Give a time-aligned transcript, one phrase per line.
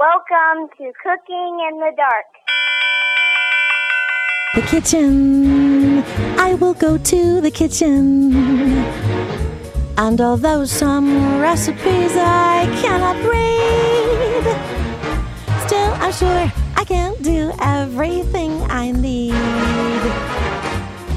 [0.00, 2.24] Welcome to Cooking in the Dark.
[4.54, 6.02] The kitchen.
[6.38, 8.32] I will go to the kitchen.
[9.98, 14.44] And although some recipes I cannot read,
[15.66, 19.34] still I'm sure I can do everything I need.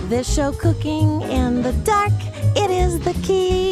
[0.09, 2.11] This show, Cooking in the Dark,
[2.57, 3.71] it is the key.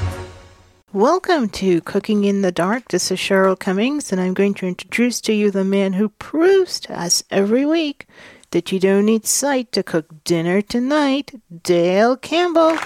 [0.93, 2.89] Welcome to Cooking in the Dark.
[2.89, 6.81] This is Cheryl Cummings, and I'm going to introduce to you the man who proves
[6.81, 8.07] to us every week
[8.49, 11.31] that you don't need sight to cook dinner tonight,
[11.63, 12.77] Dale Campbell.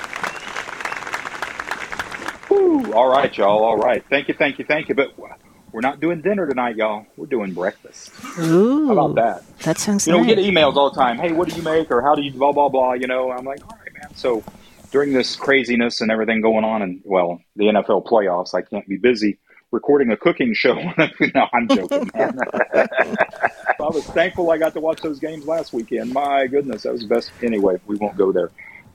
[2.51, 2.93] Woo.
[2.93, 3.63] All right, y'all.
[3.63, 4.05] All right.
[4.07, 4.93] Thank you, thank you, thank you.
[4.93, 5.17] But
[5.71, 7.07] we're not doing dinner tonight, y'all.
[7.17, 8.11] We're doing breakfast.
[8.37, 9.59] Ooh, How about that?
[9.61, 11.17] That sounds You know, we get emails all the time.
[11.17, 11.89] Hey, what do you make?
[11.89, 12.93] Or how do you blah, blah, blah?
[12.93, 14.13] You know, I'm like, all right, man.
[14.13, 14.43] So
[14.91, 18.97] during this craziness and everything going on, and well, the NFL playoffs, I can't be
[18.97, 19.37] busy
[19.71, 20.73] recording a cooking show.
[21.35, 22.09] no, I'm joking.
[22.15, 22.37] I
[23.79, 26.13] was thankful I got to watch those games last weekend.
[26.13, 27.31] My goodness, that was the best.
[27.43, 28.51] Anyway, we won't go there.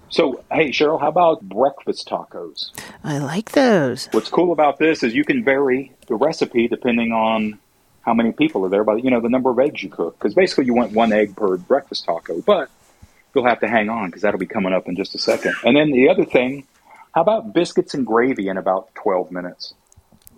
[0.08, 2.70] So, hey, Cheryl, how about breakfast tacos?
[3.04, 4.08] I like those.
[4.10, 7.60] What's cool about this is you can vary the recipe depending on
[8.00, 10.18] how many people are there, by you know the number of eggs you cook.
[10.18, 12.70] Because basically, you want one egg per breakfast taco, but
[13.34, 15.54] you'll have to hang on because that'll be coming up in just a second.
[15.64, 16.66] And then the other thing,
[17.14, 19.74] how about biscuits and gravy in about twelve minutes?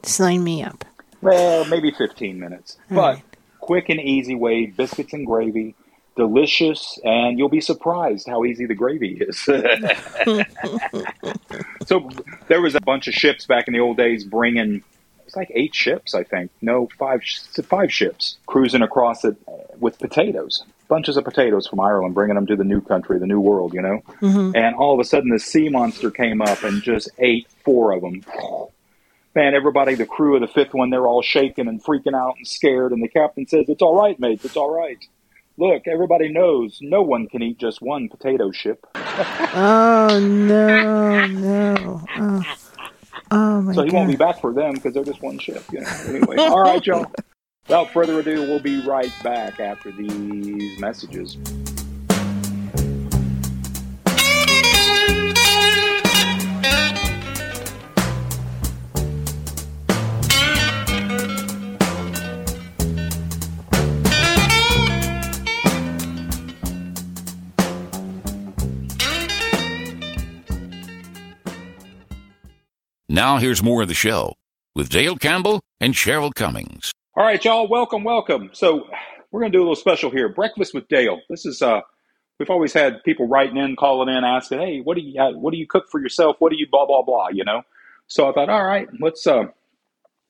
[0.03, 0.85] Sign me up.
[1.21, 3.25] Well, maybe fifteen minutes, All but right.
[3.61, 4.67] quick and easy way.
[4.67, 5.75] Biscuits and gravy.
[6.15, 9.41] Delicious, and you'll be surprised how easy the gravy is.
[11.87, 12.11] so
[12.49, 14.83] there was a bunch of ships back in the old days bringing
[15.33, 16.51] it's like eight ships, I think.
[16.61, 17.23] No, five
[17.65, 19.35] five ships cruising across it
[19.81, 23.41] with potatoes, bunches of potatoes from Ireland, bringing them to the new country, the new
[23.41, 24.03] world, you know.
[24.21, 24.55] Mm-hmm.
[24.55, 28.03] And all of a sudden, this sea monster came up and just ate four of
[28.03, 28.23] them.
[29.35, 32.47] Man, everybody, the crew of the fifth one, they're all shaking and freaking out and
[32.47, 32.93] scared.
[32.93, 34.45] And the captain says, "It's all right, mates.
[34.45, 34.99] It's all right."
[35.57, 38.87] Look, everybody knows no one can eat just one potato ship.
[39.55, 42.03] Oh no, no.
[42.17, 42.43] Oh,
[43.33, 43.97] oh my So he god.
[43.99, 45.65] won't be back for them because they're just one ship.
[45.73, 45.91] You know.
[46.09, 47.11] Anyway, all right, y'all.
[47.69, 51.39] Without further ado, we'll be right back after these messages.
[73.13, 74.37] Now here's more of the show
[74.75, 76.93] with Dale Campbell and Cheryl Cummings.
[77.15, 77.69] All right, y'all.
[77.69, 78.49] Welcome, welcome.
[78.55, 78.87] So
[79.31, 80.31] we're gonna do a little special here.
[80.31, 81.21] Breakfast with Dale.
[81.29, 81.83] This is uh,
[82.39, 85.51] we've always had people writing in, calling in, asking, "Hey, what do you uh, what
[85.51, 86.37] do you cook for yourself?
[86.39, 87.61] What do you blah blah blah?" You know.
[88.07, 89.45] So I thought, all right, let's uh,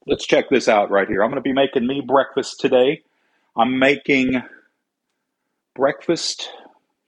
[0.08, 1.22] let's check this out right here.
[1.22, 3.02] I'm gonna be making me breakfast today.
[3.56, 4.42] I'm making
[5.76, 6.50] breakfast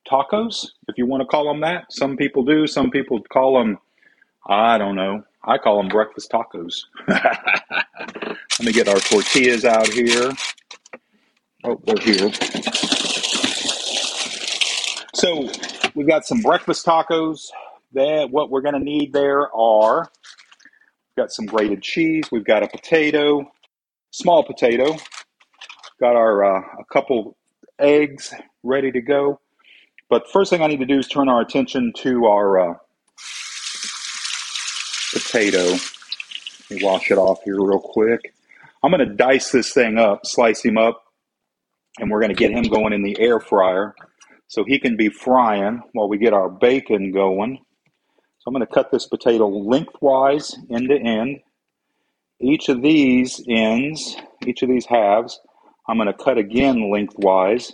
[0.09, 1.93] tacos, if you want to call them that.
[1.93, 2.69] Some people do.
[2.69, 3.79] Some people call them,
[4.47, 5.25] I don't know.
[5.47, 6.85] I call them breakfast tacos.
[7.09, 10.33] Let me get our tortillas out here.
[11.65, 12.31] Oh, they're here.
[15.15, 15.49] So
[15.95, 17.51] we've got some breakfast tacos.
[17.93, 22.25] That what we're going to need there are we've got some grated cheese.
[22.33, 23.53] We've got a potato,
[24.11, 24.97] small potato.
[26.01, 27.37] Got our uh, a couple
[27.79, 29.41] eggs ready to go.
[30.09, 32.75] But first thing I need to do is turn our attention to our uh,
[35.35, 35.65] potato.
[35.65, 38.33] Let me wash it off here real quick.
[38.85, 41.03] I'm going to dice this thing up, slice him up,
[41.99, 43.97] and we're going to get him going in the air fryer
[44.47, 47.59] so he can be frying while we get our bacon going.
[48.39, 51.41] So I'm going to cut this potato lengthwise, end to end.
[52.41, 54.17] Each of these ends,
[54.47, 55.41] each of these halves,
[55.89, 57.73] I'm going to cut again lengthwise.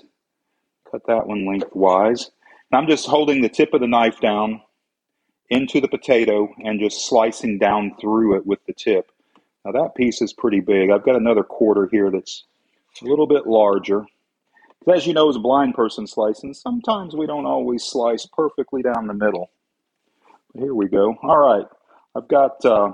[0.90, 2.30] Cut that one lengthwise.
[2.72, 4.62] And I'm just holding the tip of the knife down
[5.50, 9.10] into the potato and just slicing down through it with the tip.
[9.64, 10.90] Now that piece is pretty big.
[10.90, 12.44] I've got another quarter here that's
[13.02, 14.06] a little bit larger.
[14.92, 19.06] As you know, as a blind person slicing, sometimes we don't always slice perfectly down
[19.06, 19.50] the middle.
[20.54, 21.14] But here we go.
[21.22, 21.66] All right.
[22.16, 22.92] I've got uh,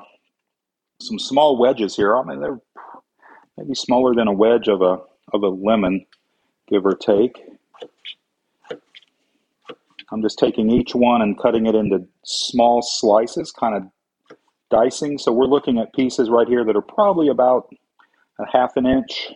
[1.00, 2.16] some small wedges here.
[2.16, 2.60] I mean, they're
[3.56, 4.98] maybe smaller than a wedge of a
[5.32, 6.06] of a lemon,
[6.68, 7.42] give or take.
[10.12, 13.82] I'm just taking each one and cutting it into small slices, kind of
[14.70, 15.18] dicing.
[15.18, 17.68] So we're looking at pieces right here that are probably about
[18.38, 19.32] a half an inch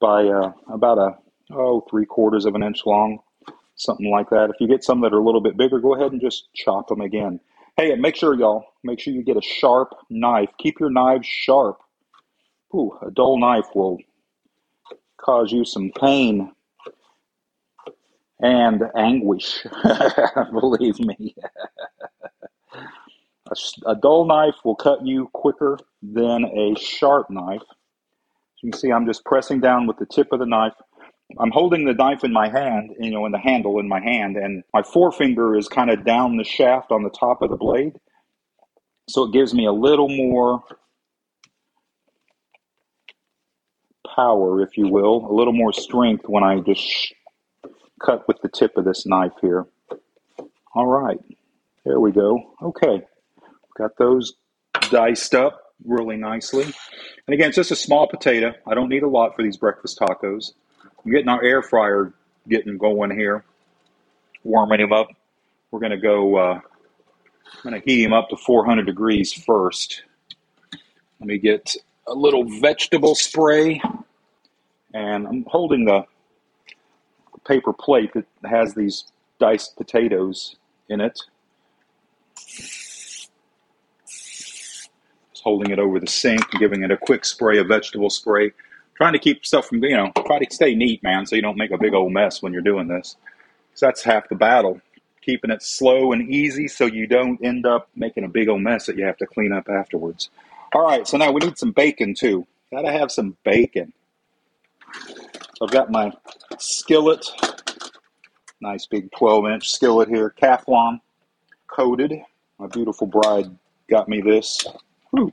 [0.00, 1.10] by uh, about a
[1.52, 3.18] oh three quarters of an inch long,
[3.76, 4.50] something like that.
[4.50, 6.88] If you get some that are a little bit bigger, go ahead and just chop
[6.88, 7.40] them again.
[7.76, 10.50] Hey, and make sure y'all make sure you get a sharp knife.
[10.58, 11.78] Keep your knives sharp.
[12.74, 13.98] Ooh, a dull knife will
[15.18, 16.50] cause you some pain
[18.42, 19.64] and anguish.
[20.52, 21.34] Believe me.
[22.74, 23.54] a,
[23.86, 27.62] a, dull knife will cut you quicker than a sharp knife.
[28.60, 30.74] you can see, I'm just pressing down with the tip of the knife.
[31.38, 34.36] I'm holding the knife in my hand, you know, in the handle in my hand,
[34.36, 37.94] and my forefinger is kind of down the shaft on the top of the blade.
[39.08, 40.62] So it gives me a little more
[44.14, 47.14] power, if you will, a little more strength when I just
[48.04, 49.66] cut with the tip of this knife here.
[50.74, 51.18] All right,
[51.84, 52.54] there we go.
[52.62, 53.02] Okay,
[53.76, 54.34] got those
[54.90, 56.64] diced up really nicely.
[56.64, 58.52] And again, it's just a small potato.
[58.66, 60.52] I don't need a lot for these breakfast tacos.
[61.04, 62.12] I'm getting our air fryer
[62.48, 63.44] getting going here,
[64.44, 65.08] warming him up.
[65.70, 66.60] We're to go, uh,
[67.64, 70.02] I'm to heat him up to 400 degrees first.
[71.20, 71.76] Let me get
[72.06, 73.80] a little vegetable spray.
[74.92, 76.04] And I'm holding the
[77.46, 79.04] paper plate that has these
[79.38, 80.56] diced potatoes
[80.88, 81.18] in it.
[82.36, 83.30] Just
[85.42, 88.52] holding it over the sink, giving it a quick spray of vegetable spray.
[88.94, 91.56] Trying to keep stuff from, you know, try to stay neat, man, so you don't
[91.56, 93.16] make a big old mess when you're doing this.
[93.74, 94.80] So that's half the battle.
[95.22, 98.86] Keeping it slow and easy so you don't end up making a big old mess
[98.86, 100.30] that you have to clean up afterwards.
[100.74, 102.46] All right, so now we need some bacon too.
[102.70, 103.92] Gotta have some bacon.
[105.62, 106.12] I've got my
[106.58, 107.24] skillet,
[108.60, 111.00] nice big 12 inch skillet here, Calphalon
[111.68, 112.12] coated.
[112.58, 113.46] My beautiful bride
[113.88, 114.66] got me this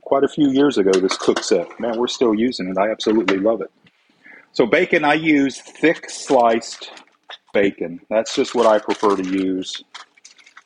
[0.02, 1.68] quite a few years ago, this cook set.
[1.80, 2.78] Man, we're still using it.
[2.78, 3.70] I absolutely love it.
[4.52, 6.90] So, bacon, I use thick sliced
[7.52, 8.00] bacon.
[8.10, 9.82] That's just what I prefer to use.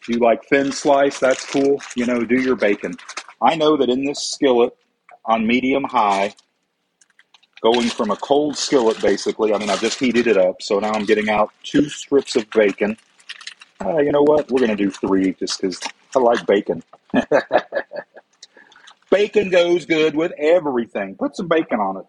[0.00, 1.81] If you like thin slice, that's cool.
[1.96, 2.94] You know, do your bacon.
[3.41, 4.76] I know that in this skillet
[5.26, 6.35] on medium high,
[7.64, 9.55] going from a cold skillet basically.
[9.55, 12.49] I mean, I've just heated it up, so now I'm getting out two strips of
[12.50, 12.99] bacon.
[13.82, 14.50] Uh, you know what?
[14.50, 15.81] We're going to do three just because
[16.14, 16.82] I like bacon.
[19.11, 21.16] bacon goes good with everything.
[21.16, 22.05] Put some bacon on it.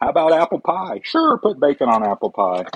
[0.00, 1.00] How about apple pie?
[1.02, 2.66] Sure, put bacon on apple pie.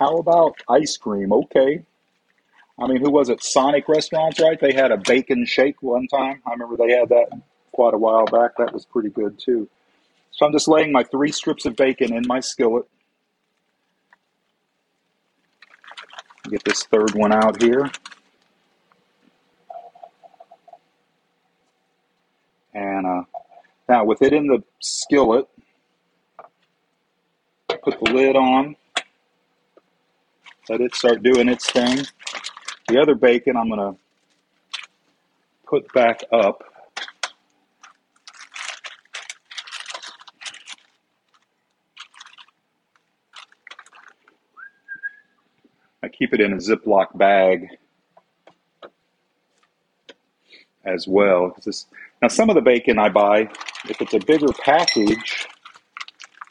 [0.00, 1.32] How about ice cream?
[1.32, 1.84] Okay.
[2.80, 3.44] I mean, who was it?
[3.44, 4.58] Sonic Restaurants, right?
[4.60, 6.42] They had a bacon shake one time.
[6.46, 7.28] I remember they had that
[7.72, 8.56] quite a while back.
[8.58, 9.68] That was pretty good too.
[10.38, 12.84] So I'm just laying my three strips of bacon in my skillet.
[16.48, 17.90] Get this third one out here.
[22.72, 23.22] And uh,
[23.88, 25.48] now with it in the skillet,
[27.66, 28.76] put the lid on,
[30.68, 32.06] let it start doing its thing.
[32.86, 34.00] The other bacon I'm going to
[35.66, 36.62] put back up
[46.18, 47.68] keep it in a Ziploc bag
[50.84, 51.54] as well.
[51.64, 51.86] This,
[52.20, 53.48] now, some of the bacon I buy,
[53.88, 55.46] if it's a bigger package,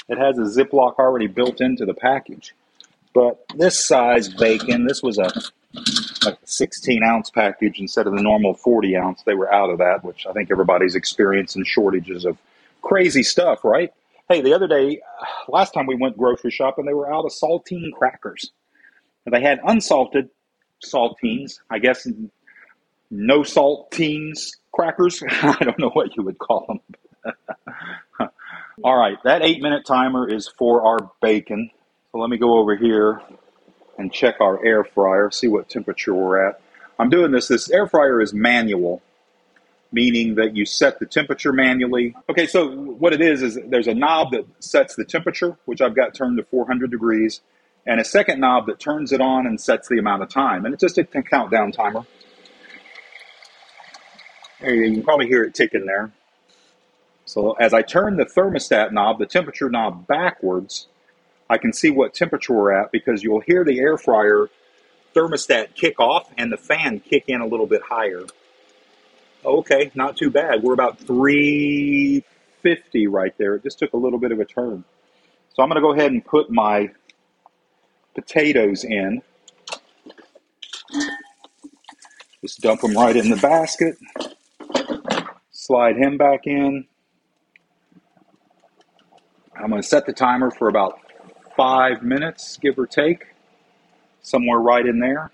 [0.08, 2.56] it has a Ziploc already built into the package.
[3.14, 5.32] But this size bacon, this was a
[6.26, 9.24] like 16 ounce package instead of the normal 40 ounce.
[9.24, 12.38] They were out of that, which I think everybody's experiencing shortages of
[12.82, 13.92] crazy stuff, right?
[14.30, 15.02] Hey, the other day,
[15.48, 18.52] last time we went grocery shopping, they were out of saltine crackers.
[19.30, 20.30] They had unsalted
[20.84, 22.08] saltines, I guess
[23.10, 25.24] no saltines crackers.
[25.30, 27.40] I don't know what you would call them.
[28.84, 31.72] All right, that eight minute timer is for our bacon.
[32.12, 33.22] So let me go over here
[33.98, 36.62] and check our air fryer, see what temperature we're at.
[37.00, 39.02] I'm doing this, this air fryer is manual,
[39.92, 42.16] meaning that you set the temperature manually.
[42.30, 45.96] Okay, so what it is, is there's a knob that sets the temperature, which I've
[45.96, 47.42] got turned to 400 degrees
[47.88, 50.66] and a second knob that turns it on and sets the amount of time.
[50.66, 52.06] And it's just a countdown timer.
[54.60, 56.12] There you, you can probably hear it ticking there.
[57.26, 60.88] So as I turn the thermostat knob, the temperature knob backwards,
[61.50, 64.50] I can see what temperature we're at because you'll hear the air fryer
[65.16, 68.24] thermostat kick off and the fan kick in a little bit higher.
[69.46, 70.62] Okay, not too bad.
[70.62, 73.56] We're about 350 right there.
[73.56, 74.84] It just took a little bit of a turn.
[75.54, 76.92] So I'm going to go ahead and put my
[78.18, 79.22] potatoes in.
[82.42, 83.96] Just dump them right in the basket.
[85.52, 86.86] Slide him back in.
[89.56, 91.00] I'm going to set the timer for about
[91.56, 93.26] five minutes, give or take,
[94.22, 95.32] somewhere right in there.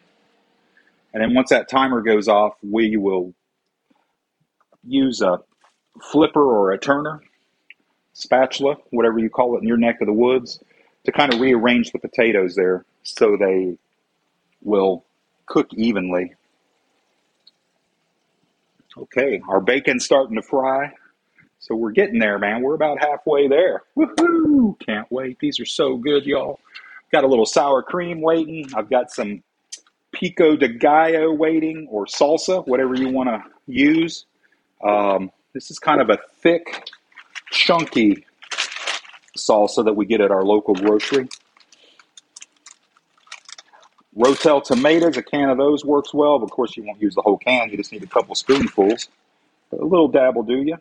[1.13, 3.33] And then once that timer goes off, we will
[4.83, 5.39] use a
[6.01, 7.21] flipper or a turner,
[8.13, 10.61] spatula, whatever you call it in your neck of the woods,
[11.05, 13.77] to kind of rearrange the potatoes there so they
[14.61, 15.03] will
[15.45, 16.33] cook evenly.
[18.97, 20.93] Okay, our bacon's starting to fry.
[21.59, 22.61] So we're getting there, man.
[22.61, 23.83] We're about halfway there.
[23.97, 24.77] Woohoo!
[24.79, 25.39] Can't wait.
[25.39, 26.59] These are so good, y'all.
[27.11, 28.67] Got a little sour cream waiting.
[28.75, 29.43] I've got some
[30.11, 34.25] pico de gallo waiting or salsa, whatever you want to use.
[34.83, 36.89] Um, this is kind of a thick,
[37.51, 38.25] chunky
[39.37, 41.27] salsa that we get at our local grocery.
[44.17, 47.37] Rotel tomatoes, a can of those works well, of course you won't use the whole
[47.37, 47.69] can.
[47.69, 49.07] You just need a couple spoonfuls.
[49.71, 50.77] But a little dab will do you.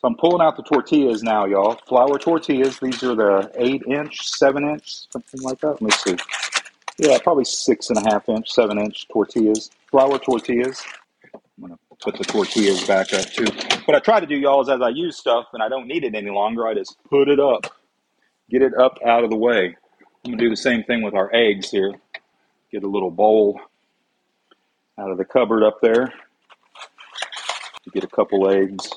[0.00, 1.78] So I'm pulling out the tortillas now, y'all.
[1.86, 2.78] Flour tortillas.
[2.78, 5.82] These are the eight inch, seven inch, something like that.
[5.82, 6.16] Let me see.
[6.96, 9.70] Yeah, probably six and a half inch, seven inch tortillas.
[9.90, 10.82] Flour tortillas.
[12.00, 13.46] Put the tortillas back up too.
[13.84, 16.04] What I try to do, y'all, is as I use stuff and I don't need
[16.04, 17.66] it any longer, I just put it up,
[18.50, 19.76] get it up out of the way.
[20.24, 21.94] I'm gonna do the same thing with our eggs here.
[22.72, 23.60] Get a little bowl
[24.98, 26.12] out of the cupboard up there
[27.92, 28.90] get a couple eggs.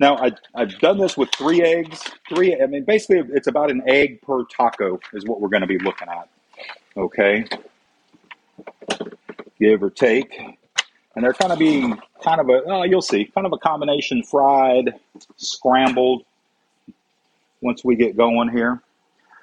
[0.00, 2.02] Now, I, I've done this with three eggs.
[2.28, 5.66] Three, I mean, basically, it's about an egg per taco, is what we're going to
[5.66, 6.28] be looking at.
[6.96, 7.46] Okay?
[9.60, 10.58] Give or take.
[11.14, 14.22] And they're kind of being kind of a, oh, you'll see, kind of a combination
[14.22, 14.94] fried,
[15.36, 16.24] scrambled
[17.60, 18.82] once we get going here.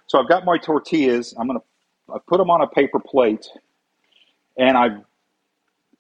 [0.08, 1.36] So I've got my tortillas.
[1.38, 3.48] I'm going to, I put them on a paper plate.
[4.58, 5.04] And I've,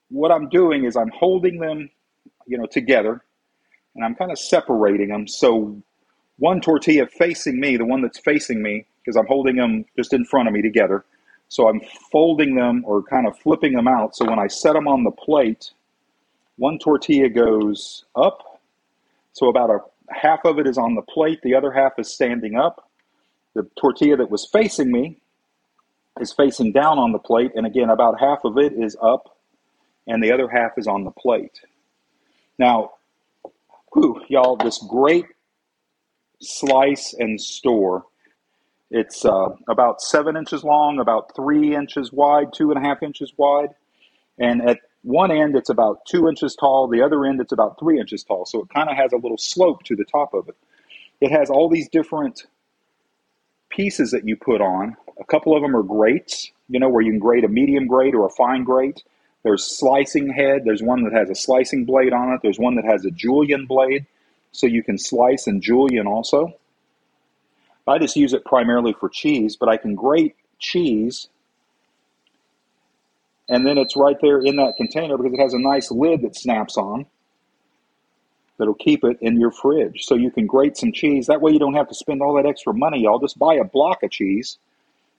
[0.10, 1.90] what I'm doing is I'm holding them,
[2.48, 3.24] you know, together
[3.96, 5.28] and I'm kind of separating them.
[5.28, 5.82] So
[6.38, 10.26] one tortilla facing me, the one that's facing me, because I'm holding them just in
[10.26, 11.06] front of me together.
[11.50, 14.15] So I'm folding them or kind of flipping them out.
[14.15, 15.72] So when I set them on the plate,
[16.58, 18.62] one tortilla goes up.
[19.34, 19.79] So about a
[20.10, 22.89] half of it is on the plate, the other half is standing up.
[23.56, 25.18] The tortilla that was facing me
[26.20, 29.38] is facing down on the plate, and again, about half of it is up,
[30.08, 31.62] and the other half is on the plate.
[32.58, 32.91] Now,
[33.94, 35.25] whew, y'all, this great
[36.41, 38.06] slice and store.
[38.91, 43.31] It's uh, about seven inches long, about three inches wide, two and a half inches
[43.38, 43.69] wide.
[44.39, 46.88] And at one end, it's about two inches tall.
[46.88, 48.46] The other end, it's about three inches tall.
[48.46, 50.55] So it kind of has a little slope to the top of it.
[51.22, 52.46] It has all these different
[53.69, 54.98] pieces that you put on.
[55.19, 58.15] A couple of them are grates, you know, where you can grate a medium grate
[58.15, 59.03] or a fine grate.
[59.43, 60.63] There's slicing head.
[60.65, 62.39] There's one that has a slicing blade on it.
[62.41, 64.05] There's one that has a julienne blade,
[64.51, 66.55] so you can slice and julienne also.
[67.89, 71.27] I just use it primarily for cheese, but I can grate cheese,
[73.50, 76.36] and then it's right there in that container because it has a nice lid that
[76.36, 77.08] snaps on
[78.58, 80.05] that'll keep it in your fridge.
[80.05, 81.27] So you can grate some cheese.
[81.27, 83.19] That way you don't have to spend all that extra money, y'all.
[83.19, 84.60] Just buy a block of cheese.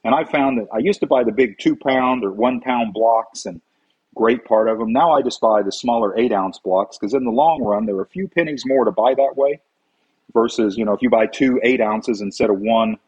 [0.04, 2.92] And I found that I used to buy the big two pound or one pound
[2.92, 3.60] blocks and
[4.14, 4.92] grate part of them.
[4.92, 7.96] Now I just buy the smaller eight ounce blocks because in the long run, there
[7.96, 9.60] are a few pennies more to buy that way
[10.32, 12.98] versus, you know, if you buy two eight ounces instead of one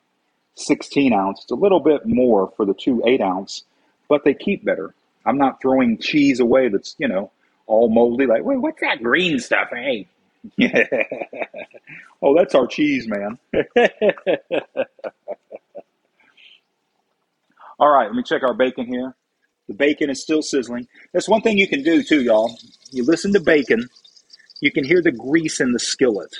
[0.54, 3.64] 16 ounce, it's a little bit more for the two eight ounce,
[4.08, 4.94] but they keep better.
[5.24, 7.30] I'm not throwing cheese away that's, you know,
[7.66, 8.26] all moldy.
[8.26, 9.68] Like, wait, what's that green stuff?
[9.70, 10.08] Hey,
[12.22, 13.38] oh, that's our cheese, man.
[17.78, 19.14] all right, let me check our bacon here.
[19.68, 20.88] The bacon is still sizzling.
[21.12, 22.56] That's one thing you can do too, y'all.
[22.90, 23.88] You listen to bacon,
[24.60, 26.36] you can hear the grease in the skillet.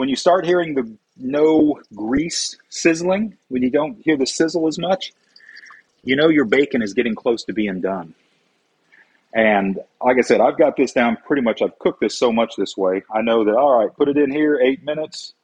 [0.00, 4.78] When you start hearing the no grease sizzling, when you don't hear the sizzle as
[4.78, 5.12] much,
[6.02, 8.14] you know your bacon is getting close to being done.
[9.34, 11.60] And like I said, I've got this down pretty much.
[11.60, 13.02] I've cooked this so much this way.
[13.14, 15.34] I know that, all right, put it in here, eight minutes,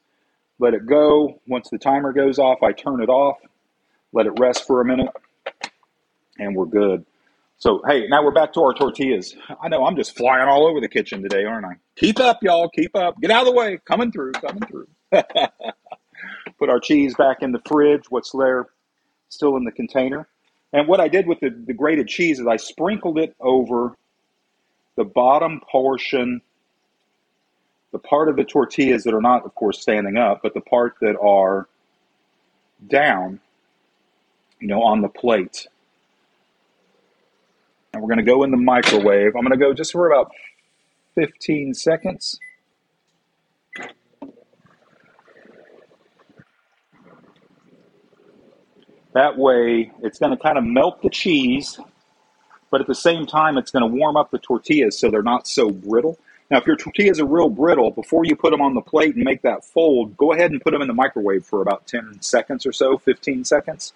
[0.57, 1.39] let it go.
[1.47, 3.37] Once the timer goes off, I turn it off
[4.11, 5.11] let it rest for a minute,
[6.39, 7.05] and we're good.
[7.59, 9.35] So, hey, now we're back to our tortillas.
[9.61, 11.73] I know I'm just flying all over the kitchen today, aren't I?
[11.95, 12.69] Keep up, y'all.
[12.69, 13.19] Keep up.
[13.19, 13.79] Get out of the way.
[13.85, 14.33] Coming through.
[14.33, 14.87] Coming through.
[16.59, 18.05] Put our cheese back in the fridge.
[18.09, 18.67] What's there
[19.29, 20.27] still in the container.
[20.73, 23.95] And what I did with the, the grated cheese is I sprinkled it over
[24.95, 26.41] the bottom portion
[27.91, 30.95] the part of the tortillas that are not, of course, standing up, but the part
[30.99, 31.67] that are
[32.85, 33.39] down,
[34.59, 35.67] you know, on the plate.
[37.97, 39.35] And we're going to go in the microwave.
[39.35, 40.31] I'm going to go just for about
[41.15, 42.39] 15 seconds.
[49.15, 51.79] That way, it's going to kind of melt the cheese,
[52.69, 55.47] but at the same time, it's going to warm up the tortillas so they're not
[55.47, 56.19] so brittle.
[56.51, 59.23] Now, if your tortillas are real brittle, before you put them on the plate and
[59.23, 62.63] make that fold, go ahead and put them in the microwave for about 10 seconds
[62.67, 63.93] or so, 15 seconds.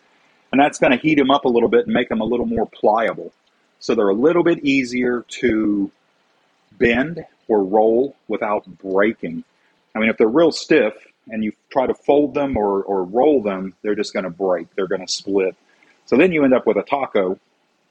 [0.51, 2.47] And that's going to heat them up a little bit and make them a little
[2.47, 3.31] more pliable.
[3.81, 5.91] So they're a little bit easier to
[6.77, 9.43] bend or roll without breaking.
[9.95, 10.93] I mean, if they're real stiff
[11.29, 14.73] and you try to fold them or, or roll them, they're just going to break.
[14.75, 15.55] They're going to split.
[16.05, 17.39] So then you end up with a taco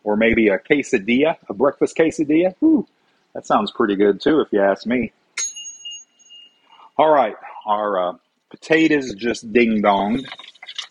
[0.05, 2.55] or maybe a quesadilla, a breakfast quesadilla.
[2.61, 2.87] Whew,
[3.35, 5.13] that sounds pretty good too, if you ask me.
[6.97, 7.35] All right,
[7.67, 8.13] our uh,
[8.51, 10.25] potatoes just ding donged.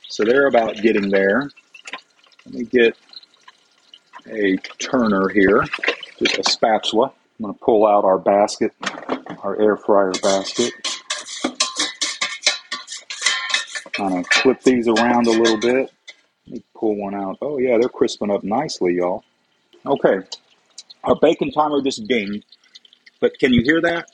[0.10, 1.50] So they're about getting there.
[2.46, 2.98] Let me get
[4.32, 5.64] a turner here,
[6.20, 7.08] just a spatula.
[7.40, 8.74] I'm going to pull out our basket,
[9.44, 10.74] our air fryer basket.
[13.94, 15.92] Kind of flip these around a little bit.
[16.48, 17.38] Let me pull one out.
[17.42, 19.24] Oh yeah, they're crisping up nicely, y'all.
[19.86, 20.20] Okay,
[21.04, 22.46] our bacon timer just dinged,
[23.20, 24.08] but can you hear that?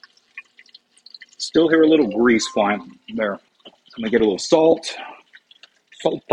[1.37, 3.33] Still hear a little grease flying there.
[3.65, 4.95] I'm gonna get a little salt.
[6.01, 6.23] Salt.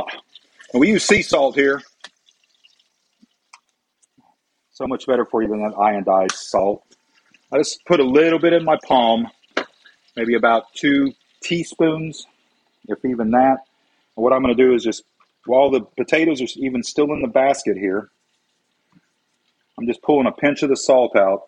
[0.73, 1.83] And we use sea salt here.
[4.73, 6.83] So much better for you than that iodized salt.
[7.52, 9.29] I just put a little bit in my palm,
[10.17, 11.12] maybe about two
[11.43, 12.26] teaspoons,
[12.88, 13.59] if even that.
[14.17, 15.05] And what I'm going to do is just,
[15.47, 18.11] while the potatoes are even still in the basket here,
[19.79, 21.43] I'm just pulling a pinch of the salt out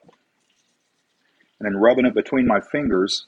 [1.58, 3.26] and then rubbing it between my fingers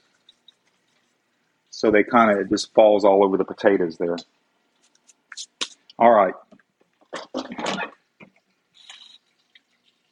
[1.77, 4.15] so they kind of, it just falls all over the potatoes there.
[5.99, 6.33] All right.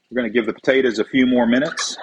[0.10, 1.98] We're going to give the potatoes a few more minutes.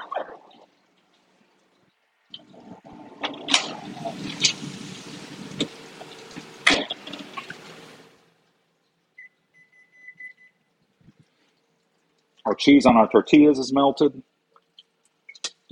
[12.44, 14.22] Our cheese on our tortillas is melted.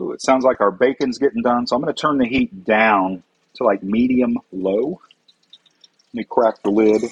[0.00, 1.66] Ooh, it sounds like our bacon's getting done.
[1.66, 3.22] So I'm going to turn the heat down
[3.56, 5.00] to like medium low.
[6.12, 7.02] Let me crack the lid.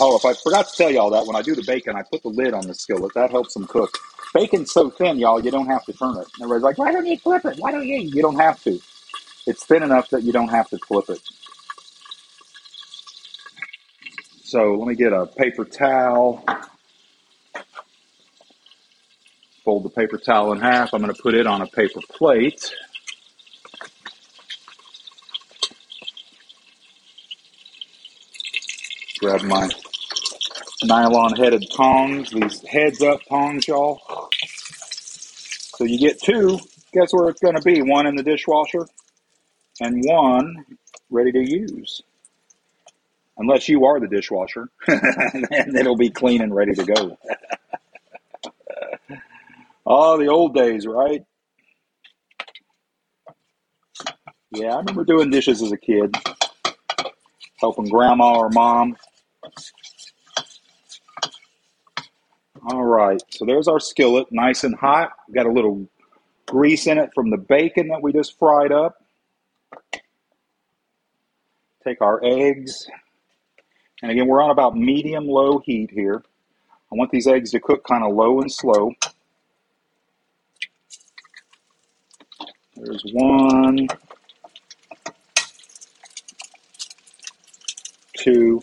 [0.00, 2.22] Oh, if I forgot to tell y'all that when I do the bacon, I put
[2.22, 3.14] the lid on the skillet.
[3.14, 3.98] That helps them cook.
[4.34, 6.26] Bacon's so thin, y'all, you don't have to turn it.
[6.42, 7.56] everybody's like, why don't you flip it?
[7.58, 8.00] Why don't you?
[8.00, 8.78] You don't have to.
[9.46, 11.20] It's thin enough that you don't have to flip it.
[14.44, 16.44] So let me get a paper towel.
[19.64, 20.94] Fold the paper towel in half.
[20.94, 22.74] I'm going to put it on a paper plate.
[29.20, 29.68] Grab my
[30.84, 34.00] nylon headed tongs, these heads up tongs, y'all.
[35.76, 36.58] So you get two.
[36.92, 37.82] Guess where it's going to be?
[37.82, 38.86] One in the dishwasher
[39.80, 40.64] and one
[41.10, 42.02] ready to use.
[43.38, 47.18] Unless you are the dishwasher, and it'll be clean and ready to go.
[49.84, 51.22] oh, the old days, right?
[54.52, 56.16] Yeah, I remember doing dishes as a kid,
[57.60, 58.96] helping grandma or mom.
[62.68, 65.12] All right, so there's our skillet, nice and hot.
[65.32, 65.86] Got a little
[66.46, 69.04] grease in it from the bacon that we just fried up.
[71.84, 72.88] Take our eggs,
[74.02, 76.24] and again, we're on about medium low heat here.
[76.90, 78.90] I want these eggs to cook kind of low and slow.
[82.74, 83.86] There's one,
[88.16, 88.60] two,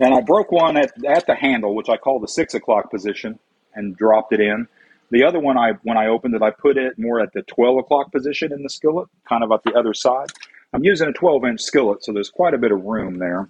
[0.00, 3.38] and I broke one at, at the handle, which I call the six o'clock position,
[3.74, 4.66] and dropped it in.
[5.10, 7.78] The other one, I when I opened it, I put it more at the 12
[7.78, 10.28] o'clock position in the skillet, kind of at the other side.
[10.72, 13.48] I'm using a 12 inch skillet, so there's quite a bit of room there.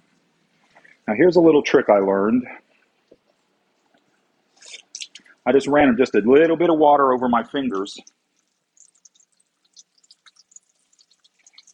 [1.07, 2.45] Now here's a little trick I learned.
[5.45, 7.97] I just ran just a little bit of water over my fingers.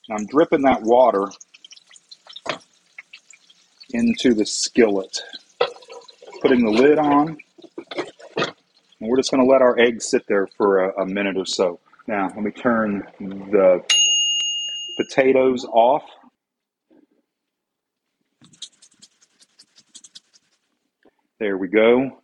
[0.10, 1.28] I'm dripping that water
[3.92, 5.22] into the skillet.
[6.42, 7.38] Putting the lid on.
[9.02, 11.46] And we're just going to let our eggs sit there for a, a minute or
[11.46, 11.80] so.
[12.08, 13.84] Now, let me turn the
[14.96, 16.04] potatoes off.
[21.40, 22.22] There we go.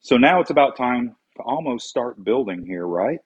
[0.00, 3.18] So now it's about time to almost start building here, right?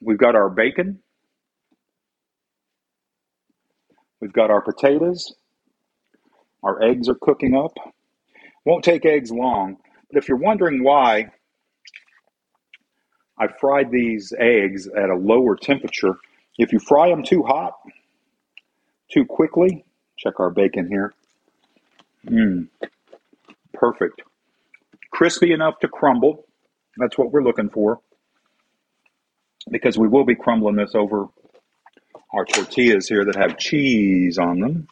[0.00, 1.00] We've got our bacon.
[4.20, 5.34] We've got our potatoes.
[6.62, 7.72] Our eggs are cooking up.
[8.64, 9.76] Won't take eggs long,
[10.08, 11.32] but if you're wondering why
[13.38, 16.16] I fried these eggs at a lower temperature,
[16.58, 17.74] if you fry them too hot,
[19.12, 19.84] too quickly,
[20.16, 21.14] check our bacon here.
[22.26, 22.68] Mmm,
[23.72, 24.22] perfect.
[25.10, 26.44] Crispy enough to crumble.
[26.96, 28.00] That's what we're looking for
[29.70, 31.28] because we will be crumbling this over
[32.32, 34.88] our tortillas here that have cheese on them.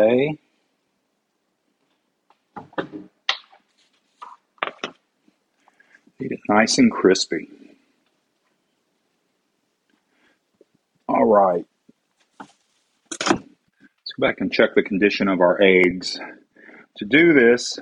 [0.00, 0.38] Okay.
[6.18, 7.48] It nice and crispy.
[11.08, 11.66] All right.
[12.40, 13.42] Let's
[14.16, 16.18] go back and check the condition of our eggs.
[16.98, 17.78] To do this,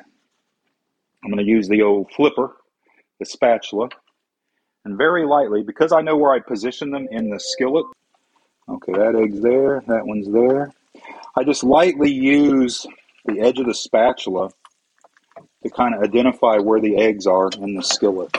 [1.22, 2.56] I'm going to use the old flipper,
[3.18, 3.88] the spatula,
[4.84, 7.86] and very lightly, because I know where I position them in the skillet.
[8.68, 10.72] Okay, that egg's there, that one's there.
[11.38, 12.84] I just lightly use
[13.24, 14.50] the edge of the spatula
[15.62, 18.36] to kind of identify where the eggs are in the skillet.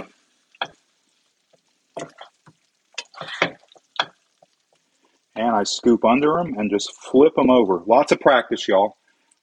[5.34, 7.82] And I scoop under them and just flip them over.
[7.88, 8.98] Lots of practice, y'all.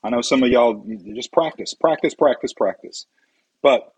[0.05, 3.07] I know some of y'all just practice, practice, practice, practice.
[3.63, 3.91] But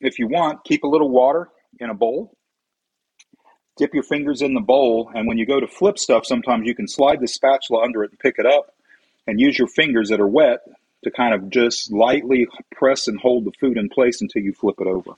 [0.00, 2.36] if you want, keep a little water in a bowl.
[3.76, 6.74] Dip your fingers in the bowl, and when you go to flip stuff, sometimes you
[6.74, 8.73] can slide the spatula under it and pick it up
[9.26, 10.60] and use your fingers that are wet
[11.04, 14.76] to kind of just lightly press and hold the food in place until you flip
[14.80, 15.12] it over.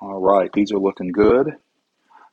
[0.00, 1.48] All right, these are looking good.
[1.48, 1.56] I'm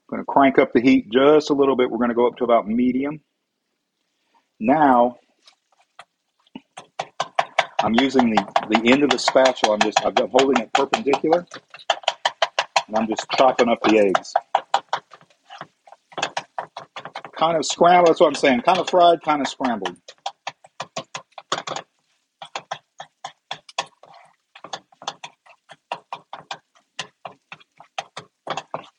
[0.10, 1.90] going to crank up the heat just a little bit.
[1.90, 3.22] We're going to go up to about medium.
[4.60, 5.18] Now,
[7.82, 9.76] I'm using the, the end of the spatula.
[9.76, 11.46] I'm just been holding it perpendicular,
[12.88, 14.34] and I'm just chopping up the eggs
[17.42, 18.10] kind of scrambled.
[18.10, 18.62] That's what I'm saying.
[18.62, 19.98] Kind of fried, kind of scrambled.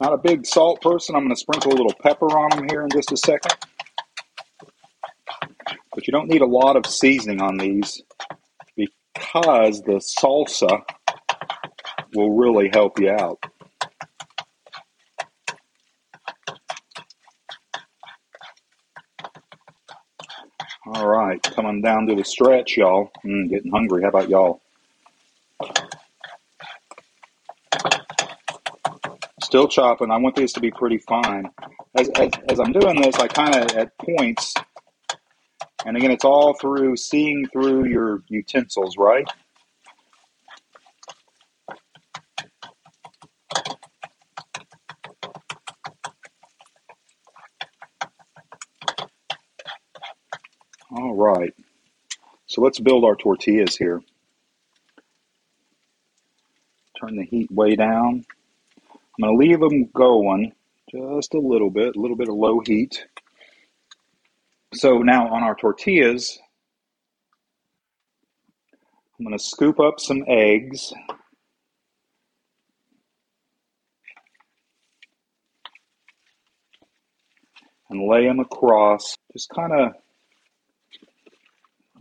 [0.00, 1.14] Not a big salt person.
[1.14, 3.54] I'm going to sprinkle a little pepper on them here in just a second.
[5.94, 8.02] But you don't need a lot of seasoning on these
[8.74, 10.82] because the salsa
[12.16, 13.38] will really help you out.
[20.86, 21.06] All
[21.80, 23.10] down to the stretch, y'all.
[23.24, 24.02] Mm, getting hungry.
[24.02, 24.60] How about y'all?
[29.42, 30.10] Still chopping.
[30.10, 31.50] I want these to be pretty fine.
[31.96, 34.54] As, as, as I'm doing this, I kind of at points,
[35.86, 39.26] and again, it's all through seeing through your utensils, right?
[50.90, 51.54] All right.
[52.62, 54.00] Let's build our tortillas here.
[57.00, 58.24] Turn the heat way down.
[58.88, 60.52] I'm going to leave them going
[60.88, 63.04] just a little bit, a little bit of low heat.
[64.74, 66.38] So now on our tortillas,
[69.18, 70.92] I'm going to scoop up some eggs.
[77.90, 79.94] And lay them across, just kind of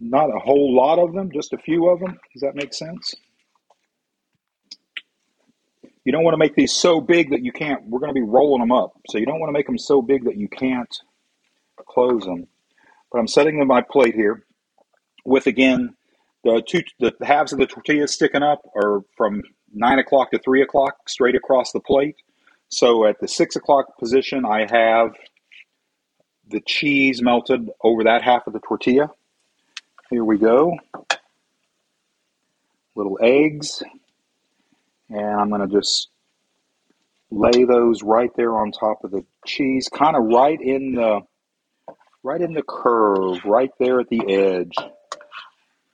[0.02, 2.18] not a whole lot of them, just a few of them.
[2.34, 3.14] Does that make sense?
[6.04, 8.26] You don't want to make these so big that you can't, we're going to be
[8.26, 8.94] rolling them up.
[9.10, 10.94] So you don't want to make them so big that you can't
[11.88, 12.48] close them.
[13.12, 14.46] But I'm setting them my plate here
[15.24, 15.96] with, again,
[16.44, 20.64] the two, the halves of the tortilla sticking up are from nine o'clock to three
[20.64, 22.16] o'clock straight across the plate.
[22.70, 25.12] So at the six o'clock position, I have
[26.48, 29.12] the cheese melted over that half of the tortilla.
[30.12, 30.78] Here we go.
[32.96, 33.82] Little eggs.
[35.10, 36.10] And I'm going to just
[37.30, 41.22] lay those right there on top of the cheese, kind of right in the
[42.24, 44.76] right in the curve, right there at the edge.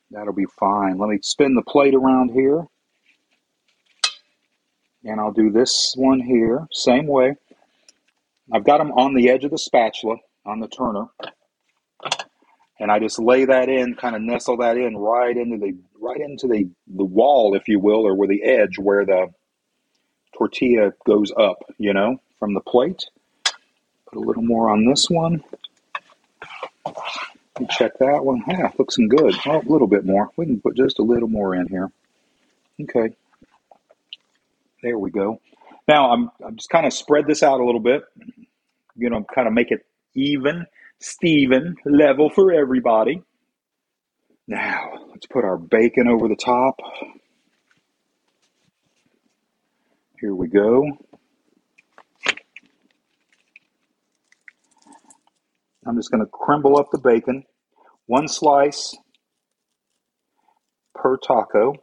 [0.09, 0.97] That'll be fine.
[0.97, 2.65] Let me spin the plate around here.
[5.03, 7.35] And I'll do this one here, same way.
[8.51, 11.05] I've got them on the edge of the spatula, on the turner
[12.79, 16.19] and I just lay that in, kind of nestle that in right into the right
[16.19, 19.27] into the the wall, if you will, or where the edge where the
[20.37, 23.05] tortilla goes up, you know, from the plate.
[24.09, 25.43] Put a little more on this one.
[27.71, 28.43] Check that one.
[28.47, 29.35] Yeah, looks good.
[29.45, 30.29] Oh, a little bit more.
[30.37, 31.91] We can put just a little more in here.
[32.79, 33.15] Okay,
[34.83, 35.41] there we go.
[35.87, 38.03] Now I'm, I'm just kind of spread this out a little bit.
[38.95, 40.67] You know, kind of make it even,
[40.99, 43.21] Steven, level for everybody.
[44.47, 46.79] Now, let's put our bacon over the top.
[50.19, 50.85] Here we go.
[55.85, 57.43] I'm just going to crumble up the bacon,
[58.07, 58.97] one slice
[60.95, 61.75] per taco.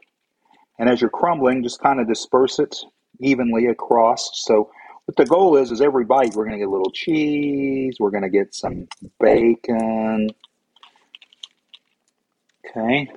[0.77, 2.75] And as you're crumbling, just kind of disperse it
[3.19, 4.29] evenly across.
[4.33, 4.69] So
[5.05, 8.11] what the goal is, is every bite we're going to get a little cheese, we're
[8.11, 8.87] going to get some
[9.19, 10.29] bacon.
[12.67, 13.09] Okay.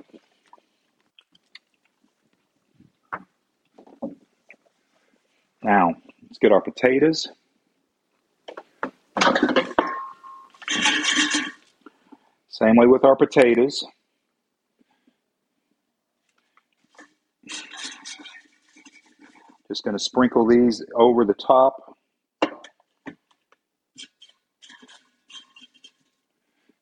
[5.63, 7.27] Now, let's get our potatoes.
[12.49, 13.83] Same way with our potatoes.
[19.69, 21.95] Just going to sprinkle these over the top.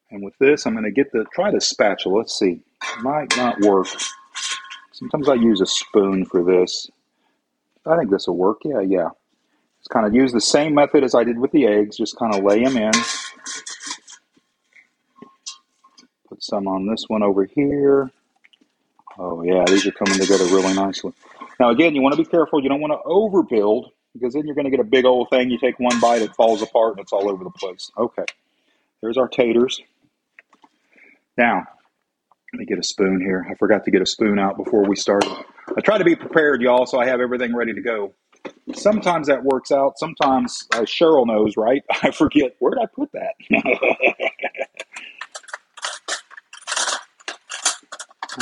[0.10, 2.20] And with this, I'm going to get the, try the spatula.
[2.20, 2.62] Let's see.
[3.02, 3.88] Might not work.
[4.94, 6.90] Sometimes I use a spoon for this.
[7.86, 8.60] I think this will work.
[8.64, 9.10] Yeah, yeah.
[9.80, 11.98] Just kind of use the same method as I did with the eggs.
[11.98, 12.92] Just kind of lay them in.
[16.30, 18.12] Put some on this one over here.
[19.18, 21.14] Oh yeah, these are coming together really nicely.
[21.60, 22.62] Now again, you want to be careful.
[22.62, 25.50] You don't want to overbuild because then you're going to get a big old thing.
[25.50, 27.90] You take one bite, it falls apart, and it's all over the place.
[27.98, 28.26] Okay,
[29.02, 29.80] there's our taters.
[31.38, 31.66] Now,
[32.54, 33.46] let me get a spoon here.
[33.50, 35.32] I forgot to get a spoon out before we started.
[35.76, 38.14] I try to be prepared, y'all, so I have everything ready to go.
[38.74, 39.98] Sometimes that works out.
[39.98, 41.84] Sometimes, Cheryl knows, right?
[42.04, 42.56] I forget.
[42.60, 43.36] Where did I put that?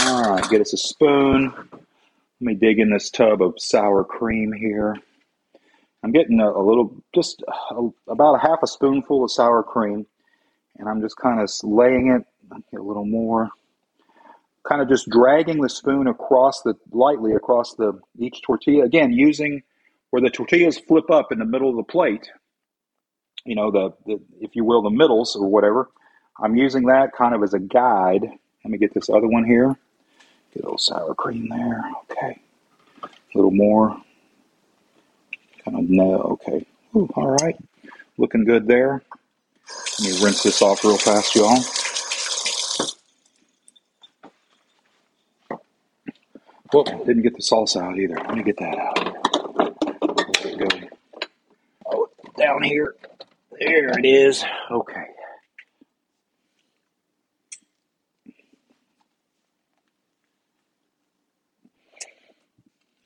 [0.08, 1.54] All right, get us a spoon.
[2.46, 4.96] Let me dig in this tub of sour cream here.
[6.04, 10.06] I'm getting a, a little, just a, about a half a spoonful of sour cream,
[10.78, 12.24] and I'm just kind of laying it,
[12.78, 13.50] a little more,
[14.64, 18.86] kind of just dragging the spoon across the, lightly across the each tortilla.
[18.86, 19.64] Again, using
[20.12, 22.30] where the tortillas flip up in the middle of the plate,
[23.44, 25.90] you know, the, the if you will, the middles or whatever.
[26.40, 28.22] I'm using that kind of as a guide.
[28.22, 29.76] Let me get this other one here.
[30.56, 31.84] Get a little sour cream there.
[32.10, 32.40] Okay.
[33.04, 34.02] A little more.
[35.66, 36.22] Kind of no.
[36.22, 36.66] Okay.
[36.96, 37.58] Ooh, all right.
[38.18, 39.04] Looking good there.
[40.00, 41.60] Let me rinse this off real fast, y'all.
[46.72, 48.16] Whoop, didn't get the salsa out either.
[48.16, 48.96] Let me get that out.
[50.58, 50.88] Go?
[51.86, 52.96] Oh, down here.
[53.60, 54.44] There it is.
[54.72, 55.06] Okay.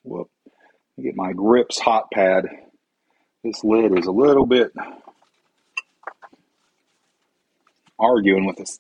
[0.04, 0.30] Whoop.
[1.02, 2.46] Get my grips hot pad.
[3.44, 4.74] This lid is a little bit
[8.00, 8.80] arguing with us.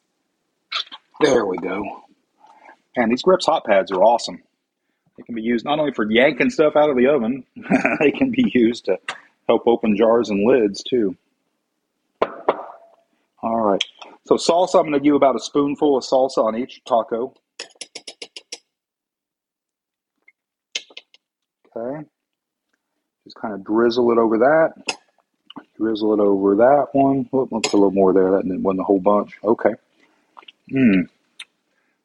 [1.21, 2.03] There we go.
[2.95, 4.41] And these grips hot pads are awesome.
[5.17, 7.45] They can be used not only for yanking stuff out of the oven,
[7.99, 8.97] they can be used to
[9.47, 11.15] help open jars and lids too.
[13.41, 13.83] All right.
[14.25, 17.33] So salsa, I'm going to give about a spoonful of salsa on each taco.
[21.75, 22.05] Okay.
[23.23, 24.97] Just kind of drizzle it over that.
[25.77, 27.25] Drizzle it over that one.
[27.25, 28.31] Put a little more there.
[28.31, 29.37] That wasn't a whole bunch.
[29.43, 29.73] Okay.
[30.71, 31.07] Mmm.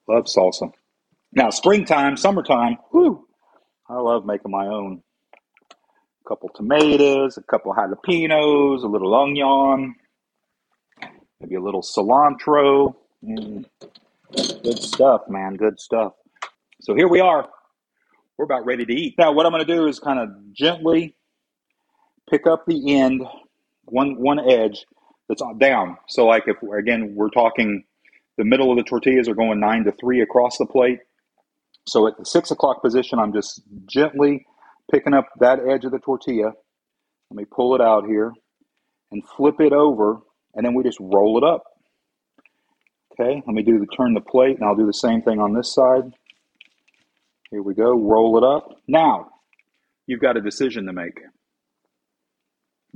[0.09, 0.73] Love salsa.
[1.33, 3.27] Now, springtime, summertime, whoo,
[3.89, 5.03] I love making my own.
[5.73, 9.95] A couple tomatoes, a couple jalapenos, a little onion,
[11.41, 12.95] maybe a little cilantro.
[13.25, 13.65] Mm.
[14.63, 15.57] Good stuff, man.
[15.57, 16.13] Good stuff.
[16.81, 17.49] So here we are
[18.39, 19.17] we're about ready to eat.
[19.19, 21.17] Now, what I'm going to do is kind of gently
[22.31, 23.23] pick up the end,
[23.87, 24.87] one one edge
[25.29, 25.99] that's down.
[26.09, 27.85] So, like if again we're talking,
[28.39, 31.01] the middle of the tortillas are going nine to three across the plate.
[31.87, 34.47] So at the six o'clock position, I'm just gently
[34.91, 36.53] picking up that edge of the tortilla.
[37.31, 38.33] Let me pull it out here
[39.13, 40.21] and flip it over,
[40.55, 41.65] and then we just roll it up.
[43.13, 45.53] Okay, let me do the turn the plate, and I'll do the same thing on
[45.55, 46.13] this side.
[47.55, 47.97] Here we go.
[47.97, 48.81] Roll it up.
[48.89, 49.29] Now,
[50.09, 51.21] you've got a decision to make.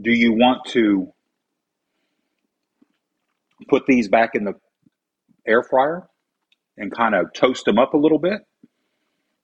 [0.02, 1.12] Do you want to
[3.68, 4.54] put these back in the
[5.46, 6.08] air fryer
[6.76, 8.40] and kind of toast them up a little bit?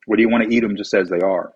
[0.08, 1.52] Or do you want to eat them just as they are?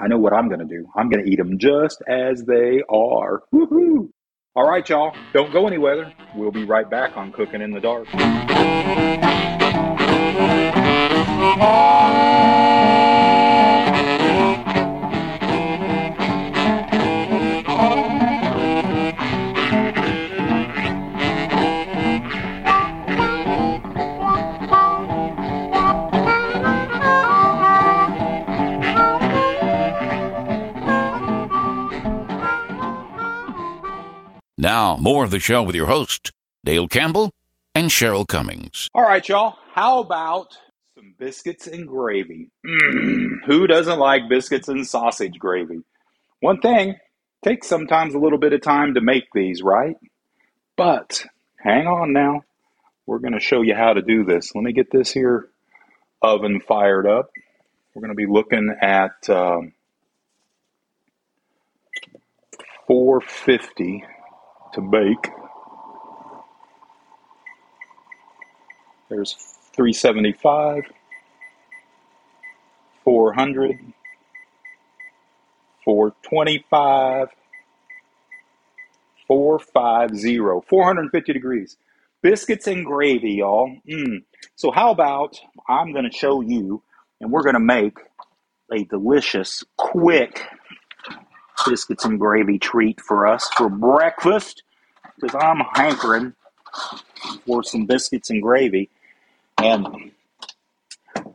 [0.00, 0.88] I know what I'm going to do.
[0.96, 3.44] I'm going to eat them just as they are.
[3.54, 4.08] Woohoo!
[4.56, 6.12] All right, y'all, don't go anywhere.
[6.34, 8.08] We'll be right back on Cooking in the Dark.
[34.74, 36.32] Now, more of the show with your host,
[36.64, 37.30] Dale Campbell
[37.76, 38.90] and Cheryl Cummings.
[38.92, 40.58] All right, y'all, how about
[40.96, 42.50] some biscuits and gravy?
[42.66, 45.84] Mm, who doesn't like biscuits and sausage gravy?
[46.40, 46.96] One thing,
[47.44, 49.94] takes sometimes a little bit of time to make these, right?
[50.76, 51.24] But
[51.56, 52.42] hang on now.
[53.06, 54.56] We're going to show you how to do this.
[54.56, 55.50] Let me get this here
[56.20, 57.30] oven fired up.
[57.94, 59.72] We're going to be looking at um,
[62.88, 64.04] 450
[64.74, 65.32] to bake.
[69.08, 69.34] There's
[69.74, 70.82] 375,
[73.04, 73.78] 400,
[75.84, 77.28] 425,
[79.28, 81.76] 450, 450 degrees.
[82.22, 83.76] Biscuits and gravy, y'all.
[83.88, 84.24] Mm.
[84.56, 86.82] So, how about I'm going to show you,
[87.20, 87.98] and we're going to make
[88.72, 90.40] a delicious, quick
[91.66, 94.62] biscuits and gravy treat for us for breakfast
[95.20, 96.34] because I'm hankering
[97.46, 98.90] for some biscuits and gravy.
[99.58, 100.12] And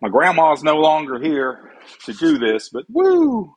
[0.02, 1.72] my grandma's no longer here
[2.06, 3.56] to do this, but woo!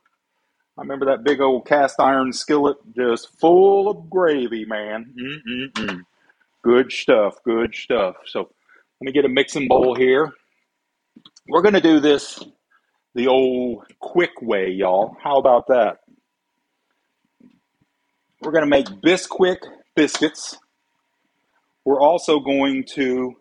[0.77, 5.13] I remember that big old cast iron skillet just full of gravy, man.
[5.19, 6.01] Mm-mm-mm.
[6.63, 8.15] Good stuff, good stuff.
[8.25, 10.31] So let me get a mixing bowl here.
[11.47, 12.41] We're going to do this
[13.15, 15.15] the old quick way, y'all.
[15.21, 15.99] How about that?
[18.43, 19.59] We're going to make Bisquick
[19.95, 20.57] biscuits.
[21.85, 23.37] We're also going to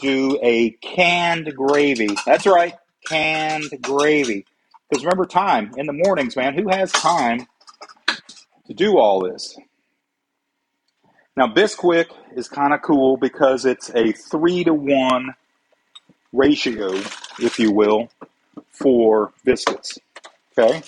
[0.00, 2.16] do a canned gravy.
[2.24, 4.46] That's right, canned gravy.
[4.88, 6.54] Because remember, time in the mornings, man.
[6.54, 7.48] Who has time
[8.66, 9.56] to do all this?
[11.36, 12.06] Now, Bisquick
[12.36, 15.34] is kind of cool because it's a three to one
[16.32, 16.92] ratio,
[17.40, 18.08] if you will,
[18.70, 19.98] for biscuits.
[20.56, 20.82] Okay?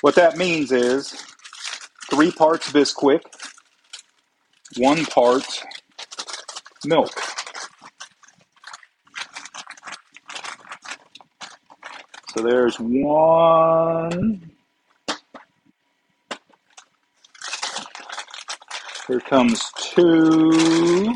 [0.00, 1.29] What that means is
[2.10, 3.22] three parts Bisquick,
[4.76, 5.44] one part
[6.84, 7.12] milk.
[12.34, 14.50] So there's one.
[19.08, 21.12] Here comes two.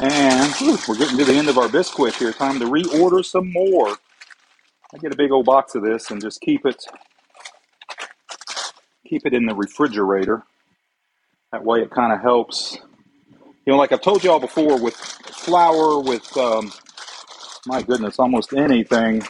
[0.00, 2.32] And whew, we're getting to the end of our Bisquick here.
[2.32, 3.96] Time to reorder some more.
[4.94, 6.84] I get a big old box of this and just keep it
[9.06, 10.42] keep it in the refrigerator.
[11.52, 12.78] That way it kind of helps.
[13.66, 16.72] You know, like I've told y'all before with flour, with, um,
[17.66, 19.22] my goodness, almost anything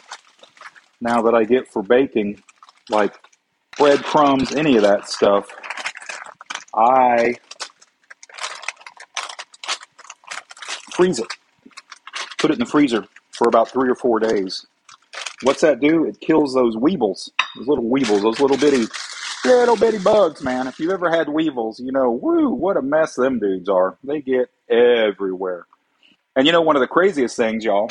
[1.01, 2.41] now that I get for baking,
[2.89, 3.13] like
[3.77, 5.49] breadcrumbs, any of that stuff,
[6.73, 7.35] I
[10.93, 11.27] freeze it.
[12.43, 14.65] Put it in the freezer for about three or four days.
[15.43, 16.03] What's that do?
[16.03, 18.85] It kills those weevils, those little weevils, those little bitty
[19.45, 20.67] little bitty bugs, man.
[20.67, 23.97] If you've ever had weevils, you know, woo, what a mess them dudes are.
[24.03, 25.67] They get everywhere.
[26.35, 27.89] And you know, one of the craziest things, y'all,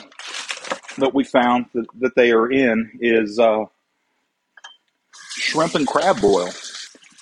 [0.99, 3.65] that we found that, that they are in is uh,
[5.31, 6.51] shrimp and crab boil.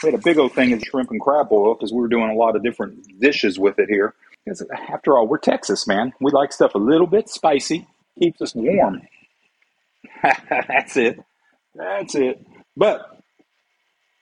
[0.02, 2.30] We had a big old thing of shrimp and crab boil because we were doing
[2.30, 4.14] a lot of different dishes with it here.
[4.50, 6.12] Because after all, we're Texas, man.
[6.20, 7.86] We like stuff a little bit spicy,
[8.18, 9.02] keeps us warm.
[10.50, 11.20] That's it.
[11.76, 12.44] That's it.
[12.76, 13.22] But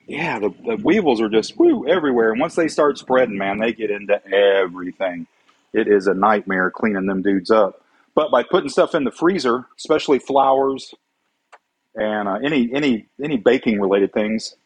[0.07, 2.33] yeah, the, the weevils are just woo everywhere.
[2.33, 5.27] And once they start spreading, man, they get into everything.
[5.73, 7.83] It is a nightmare cleaning them dudes up.
[8.15, 10.95] But by putting stuff in the freezer, especially flours
[11.95, 14.57] and uh, any any any baking related things,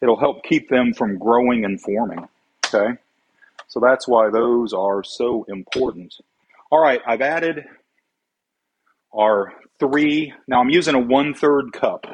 [0.00, 2.28] it'll help keep them from growing and forming.
[2.66, 2.98] Okay,
[3.72, 6.14] so that's why those are so important.
[6.70, 7.64] All right, I've added
[9.16, 10.34] our three.
[10.46, 12.04] Now I'm using a one third cup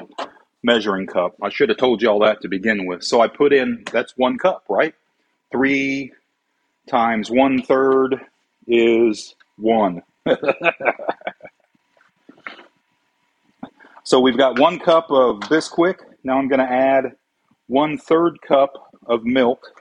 [0.63, 1.35] measuring cup.
[1.43, 3.03] I should have told you all that to begin with.
[3.03, 4.95] So I put in, that's one cup, right?
[5.51, 6.13] Three
[6.89, 8.21] times one third
[8.69, 10.03] is one.
[14.05, 15.97] so we've got one cup of Bisquick.
[16.23, 17.17] Now I'm going to add
[17.67, 18.75] one third cup
[19.07, 19.78] of milk.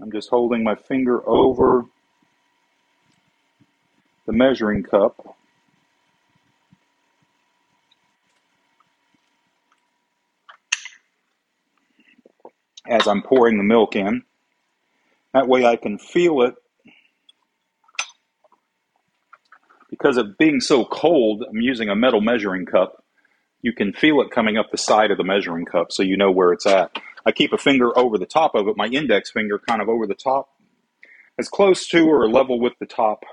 [0.00, 1.84] I'm just holding my finger over
[4.26, 5.36] the measuring cup.
[12.86, 14.22] As I'm pouring the milk in.
[15.32, 16.54] That way I can feel it.
[19.90, 23.04] Because of being so cold, I'm using a metal measuring cup.
[23.62, 26.30] You can feel it coming up the side of the measuring cup so you know
[26.30, 26.98] where it's at.
[27.26, 30.06] I keep a finger over the top of it, my index finger kind of over
[30.06, 30.48] the top,
[31.38, 33.24] as close to or level with the top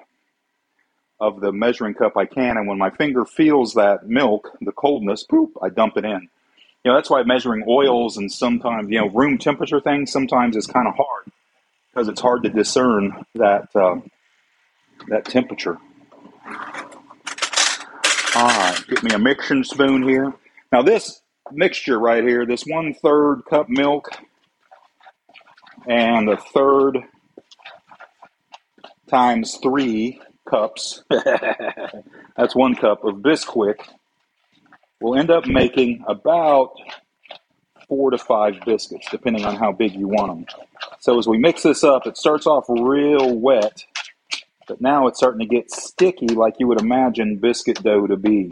[1.19, 2.57] of the measuring cup I can.
[2.57, 6.29] And when my finger feels that milk, the coldness, poop, I dump it in.
[6.83, 10.65] You know, that's why measuring oils and sometimes, you know, room temperature things sometimes is
[10.65, 11.31] kind of hard
[11.93, 13.99] because it's hard to discern that uh,
[15.09, 15.77] that temperature.
[18.35, 20.33] All right, get me a mixing spoon here.
[20.71, 21.21] Now this
[21.53, 24.09] mixture right here, this one third cup milk
[25.87, 26.99] and a third
[29.09, 33.79] times three cups, that's one cup of Bisquick,
[34.99, 36.73] we'll end up making about
[37.87, 40.45] four to five biscuits, depending on how big you want them.
[40.99, 43.83] So as we mix this up, it starts off real wet,
[44.67, 48.49] but now it's starting to get sticky like you would imagine biscuit dough to be.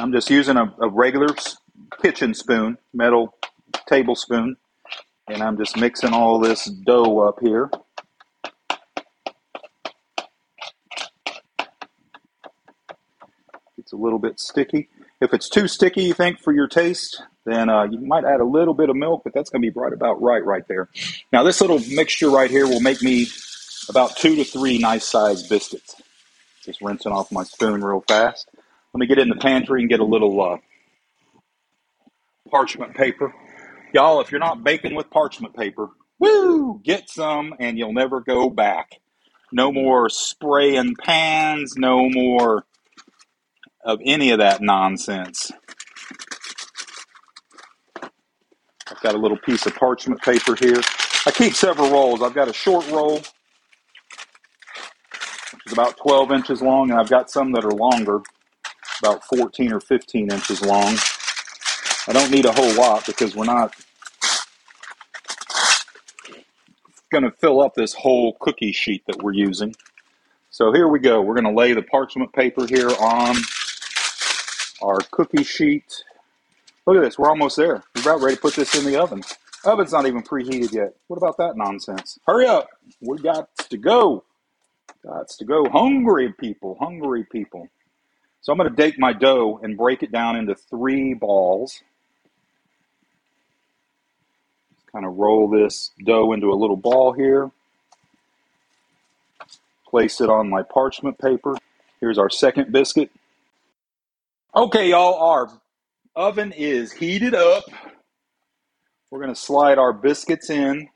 [0.00, 1.28] I'm just using a, a regular
[2.00, 3.34] kitchen spoon, metal
[3.86, 4.56] tablespoon,
[5.28, 7.70] and I'm just mixing all this dough up here.
[13.76, 14.88] It's a little bit sticky.
[15.20, 18.44] If it's too sticky, you think, for your taste, then uh, you might add a
[18.44, 20.88] little bit of milk, but that's going to be right about right right there.
[21.30, 23.26] Now, this little mixture right here will make me
[23.90, 26.00] about two to three nice sized biscuits.
[26.64, 28.48] Just rinsing off my spoon real fast.
[28.92, 30.56] Let me get in the pantry and get a little uh,
[32.50, 33.32] parchment paper.
[33.94, 38.50] Y'all, if you're not baking with parchment paper, woo, get some and you'll never go
[38.50, 39.00] back.
[39.52, 42.64] No more spraying pans, no more
[43.84, 45.52] of any of that nonsense.
[48.88, 50.80] I've got a little piece of parchment paper here.
[51.26, 52.22] I keep several rolls.
[52.22, 53.28] I've got a short roll, which
[55.66, 58.20] is about 12 inches long, and I've got some that are longer
[59.02, 60.96] about 14 or 15 inches long.
[62.08, 63.74] I don't need a whole lot because we're not
[67.10, 69.74] going to fill up this whole cookie sheet that we're using.
[70.50, 71.20] So here we go.
[71.20, 73.36] We're going to lay the parchment paper here on
[74.82, 76.04] our cookie sheet.
[76.86, 77.18] Look at this.
[77.18, 77.82] We're almost there.
[77.94, 79.22] We're about ready to put this in the oven.
[79.64, 80.94] Oven's not even preheated yet.
[81.08, 82.18] What about that nonsense?
[82.26, 82.68] Hurry up.
[83.00, 84.24] We got to go.
[85.04, 85.68] Got to go.
[85.70, 86.76] Hungry people.
[86.80, 87.68] Hungry people.
[88.42, 91.82] So I'm going to take my dough and break it down into three balls.
[94.74, 97.50] Just kind of roll this dough into a little ball here.
[99.86, 101.56] Place it on my parchment paper.
[102.00, 103.10] Here's our second biscuit.
[104.56, 105.50] Okay, y'all, our
[106.16, 107.64] oven is heated up.
[109.10, 110.88] We're going to slide our biscuits in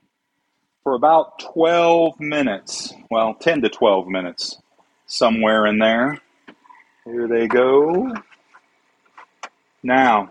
[0.82, 2.92] for about 12 minutes.
[3.10, 4.56] Well, 10 to 12 minutes,
[5.06, 6.20] somewhere in there.
[7.04, 8.14] Here they go.
[9.82, 10.28] Now,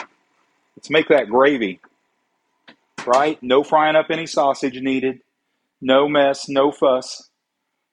[0.76, 1.80] let's make that gravy.
[3.05, 3.41] Right?
[3.43, 5.21] No frying up any sausage needed.
[5.82, 7.30] No mess, no fuss.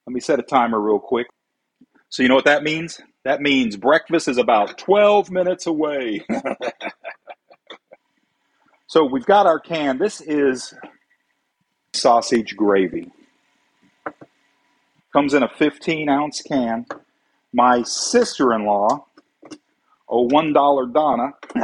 [0.07, 1.27] Let me set a timer real quick.
[2.09, 2.99] So, you know what that means?
[3.23, 6.25] That means breakfast is about 12 minutes away.
[8.87, 9.99] so, we've got our can.
[9.99, 10.73] This is
[11.93, 13.11] sausage gravy.
[15.13, 16.85] Comes in a 15 ounce can
[17.53, 19.05] my sister in law,
[20.07, 21.31] one dollar Donna.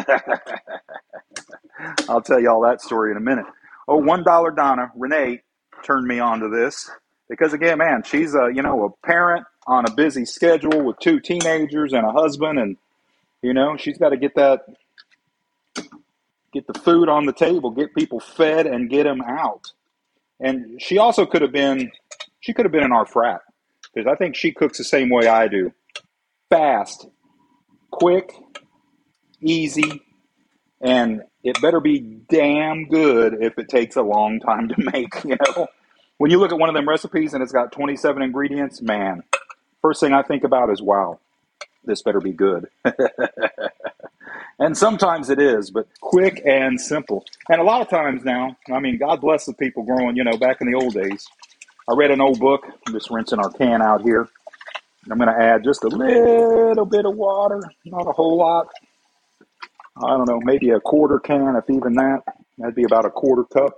[2.09, 3.45] I'll tell you all that story in a minute.
[3.87, 5.41] Oh, one dollar Donna, Renee
[5.83, 6.89] turned me on to this
[7.29, 11.19] because again, man, she's a you know a parent on a busy schedule with two
[11.19, 12.77] teenagers and a husband, and
[13.41, 14.61] you know she's got to get that
[16.53, 19.71] get the food on the table, get people fed, and get them out.
[20.39, 21.91] And she also could have been
[22.39, 23.41] she could have been in our frat
[24.05, 25.71] I think she cooks the same way I do
[26.49, 27.07] fast,
[27.91, 28.31] quick,
[29.41, 30.01] easy,
[30.81, 35.37] and it better be damn good if it takes a long time to make, you
[35.47, 35.67] know.
[36.17, 39.23] When you look at one of them recipes and it's got 27 ingredients, man,
[39.81, 41.19] first thing I think about is wow,
[41.85, 42.69] this better be good.
[44.59, 47.25] and sometimes it is, but quick and simple.
[47.49, 50.37] And a lot of times now, I mean, God bless the people growing, you know,
[50.37, 51.27] back in the old days.
[51.89, 54.29] I read an old book, I'm just rinsing our can out here
[55.11, 58.67] I'm going to add just a little bit of water, not a whole lot.
[59.97, 62.21] I don't know, maybe a quarter can, if even that.
[62.57, 63.73] That'd be about a quarter cup.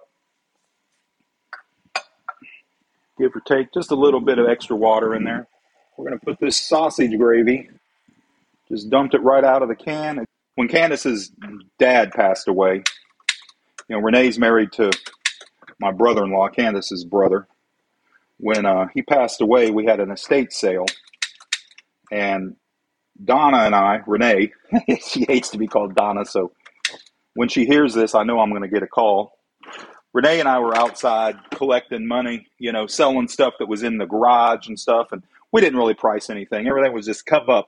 [3.19, 5.47] Give or take just a little bit of extra water in there.
[5.97, 7.69] We're going to put this sausage gravy,
[8.69, 10.25] just dumped it right out of the can.
[10.55, 11.31] When Candace's
[11.77, 12.83] dad passed away,
[13.87, 14.91] you know, Renee's married to
[15.79, 17.47] my brother in law, Candace's brother.
[18.39, 20.85] When uh, he passed away, we had an estate sale.
[22.11, 22.55] And
[23.23, 24.53] Donna and I, Renee,
[25.07, 26.51] she hates to be called Donna, so
[27.35, 29.33] when she hears this, I know I'm going to get a call.
[30.13, 34.05] Renee and I were outside collecting money, you know, selling stuff that was in the
[34.07, 36.67] garage and stuff, and we didn't really price anything.
[36.67, 37.67] Everything was just come up.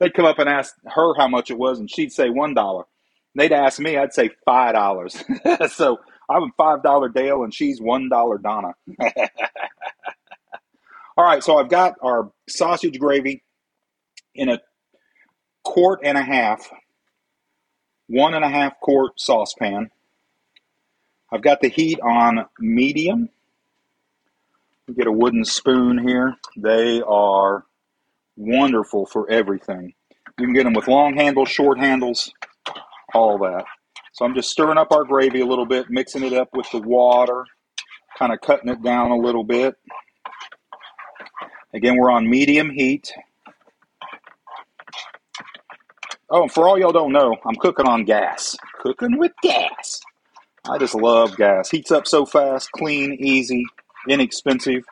[0.00, 2.84] They'd come up and ask her how much it was, and she'd say one dollar.
[3.36, 5.22] They'd ask me, I'd say five dollars.
[5.72, 6.00] so
[6.32, 8.74] I'm a five dollar Dale, and she's one dollar Donna.
[11.16, 13.42] All right, so I've got our sausage gravy
[14.34, 14.60] in a
[15.64, 16.70] quart and a half,
[18.08, 19.90] one and a half quart saucepan.
[21.30, 23.28] I've got the heat on medium.
[24.94, 26.36] Get a wooden spoon here.
[26.56, 27.64] They are
[28.36, 29.94] wonderful for everything.
[30.38, 32.32] You can get them with long handles, short handles,
[33.14, 33.64] all that.
[34.12, 36.80] So I'm just stirring up our gravy a little bit, mixing it up with the
[36.80, 37.46] water,
[38.18, 39.74] kind of cutting it down a little bit.
[41.72, 43.10] Again, we're on medium heat.
[46.28, 48.56] Oh, for all y'all don't know, I'm cooking on gas.
[48.80, 50.00] Cooking with gas.
[50.68, 51.70] I just love gas.
[51.70, 53.64] Heats up so fast, clean, easy,
[54.08, 54.84] inexpensive.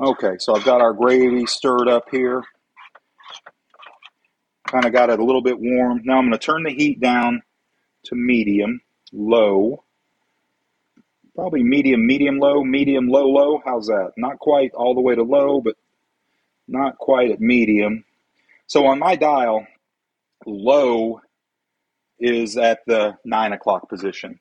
[0.00, 2.44] Okay, so I've got our gravy stirred up here.
[4.68, 6.02] Kind of got it a little bit warm.
[6.04, 7.42] Now I'm going to turn the heat down
[8.04, 9.82] to medium, low.
[11.34, 13.62] Probably medium, medium, low, medium, low, low.
[13.64, 14.12] How's that?
[14.18, 15.76] Not quite all the way to low, but
[16.66, 18.04] not quite at medium.
[18.66, 19.66] So on my dial,
[20.44, 21.22] low
[22.18, 24.38] is at the 9 o'clock position.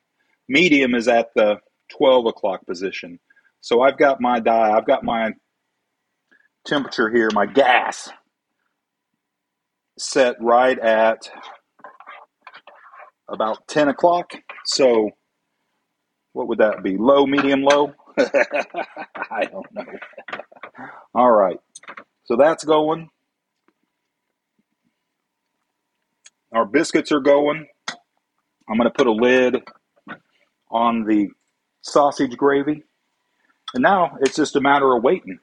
[0.50, 1.62] Medium is at the
[1.98, 3.20] 12 o'clock position.
[3.62, 5.32] So I've got my dial, I've got my
[6.66, 8.10] temperature here, my gas
[9.98, 11.30] set right at
[13.30, 14.32] about 10 o'clock.
[14.66, 15.12] So
[16.34, 16.98] what would that be?
[16.98, 17.94] Low, medium, low?
[18.18, 19.86] I don't know.
[21.16, 21.58] All right.
[22.26, 23.10] So that's going.
[26.54, 27.68] Our biscuits are going.
[28.70, 29.58] I'm going to put a lid
[30.70, 31.30] on the
[31.82, 32.84] sausage gravy.
[33.74, 35.40] And now it's just a matter of waiting.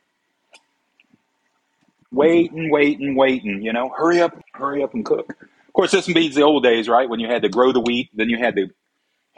[2.15, 5.31] Waiting, waiting, waiting, you know, hurry up, hurry up and cook.
[5.31, 7.09] Of course, this beats the old days, right?
[7.09, 8.69] When you had to grow the wheat, then you had to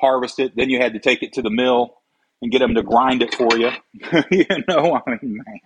[0.01, 1.97] harvest it, then you had to take it to the mill
[2.43, 3.71] and get them to grind it for you.
[4.33, 5.61] you know, I mean, man.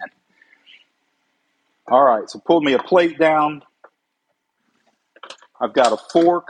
[1.89, 3.63] All right, so pulled me a plate down.
[5.61, 6.49] I've got a fork.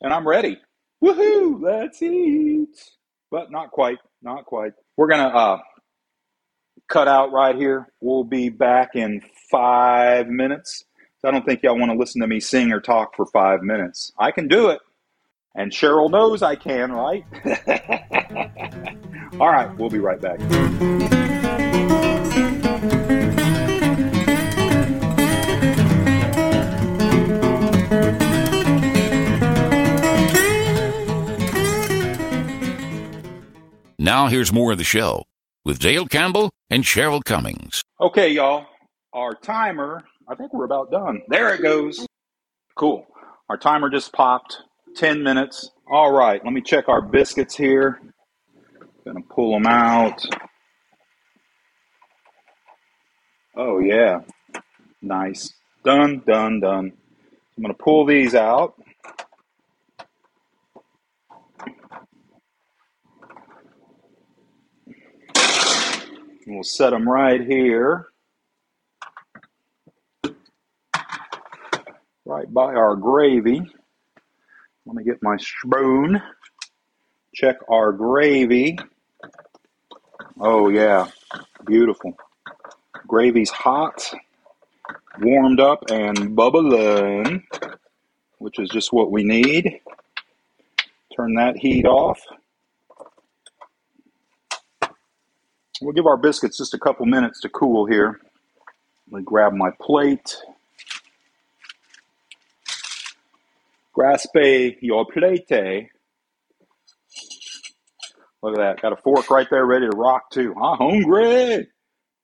[0.00, 0.58] And I'm ready.
[1.02, 1.62] Woohoo!
[1.62, 2.97] Let's eat.
[3.30, 3.98] But not quite.
[4.22, 4.72] Not quite.
[4.96, 5.58] We're to uh,
[6.88, 7.86] cut out right here.
[8.00, 10.84] We'll be back in five minutes.
[11.24, 14.12] I don't think y'all want to listen to me sing or talk for five minutes.
[14.18, 14.80] I can do it.
[15.54, 17.24] And Cheryl knows I can, right?
[19.40, 20.38] All right, we'll be right back.
[34.08, 35.24] Now here's more of the show
[35.66, 37.82] with Dale Campbell and Cheryl Cummings.
[38.00, 38.64] Okay, y'all.
[39.12, 41.20] Our timer, I think we're about done.
[41.28, 42.06] There it goes.
[42.74, 43.06] Cool.
[43.50, 44.62] Our timer just popped.
[44.96, 45.70] 10 minutes.
[45.92, 48.00] All right, let me check our biscuits here.
[49.04, 50.24] Gonna pull them out.
[53.58, 54.20] Oh, yeah.
[55.02, 55.52] Nice.
[55.84, 56.92] Done, done, done.
[57.58, 58.72] I'm gonna pull these out.
[66.48, 68.06] And we'll set them right here.
[72.24, 73.60] Right by our gravy.
[74.86, 76.22] Let me get my spoon.
[77.34, 78.78] Check our gravy.
[80.40, 81.08] Oh, yeah.
[81.66, 82.16] Beautiful.
[83.06, 84.10] Gravy's hot,
[85.20, 87.44] warmed up, and bubbling,
[88.38, 89.82] which is just what we need.
[91.14, 92.18] Turn that heat off.
[95.80, 98.20] We'll give our biscuits just a couple minutes to cool here.
[99.10, 100.36] Let me grab my plate.
[103.96, 105.50] Graspe your plate.
[105.50, 105.82] Eh?
[108.42, 108.82] Look at that.
[108.82, 110.52] Got a fork right there ready to rock too.
[110.60, 111.68] I'm hungry.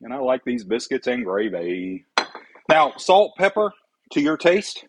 [0.03, 2.05] And I like these biscuits and gravy.
[2.69, 3.73] Now, salt, pepper
[4.13, 4.85] to your taste.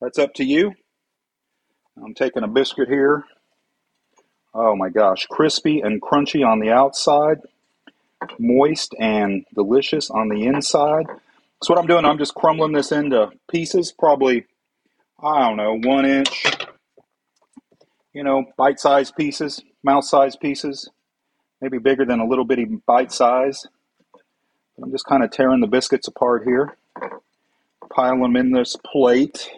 [0.00, 0.72] That's up to you.
[2.02, 3.24] I'm taking a biscuit here.
[4.54, 7.38] Oh my gosh, crispy and crunchy on the outside,
[8.38, 11.06] moist and delicious on the inside.
[11.62, 14.46] So, what I'm doing, I'm just crumbling this into pieces, probably,
[15.22, 16.44] I don't know, one inch,
[18.12, 20.88] you know, bite sized pieces, mouth sized pieces,
[21.60, 23.66] maybe bigger than a little bitty bite size.
[24.82, 26.76] I'm just kind of tearing the biscuits apart here,
[27.94, 29.50] pile them in this plate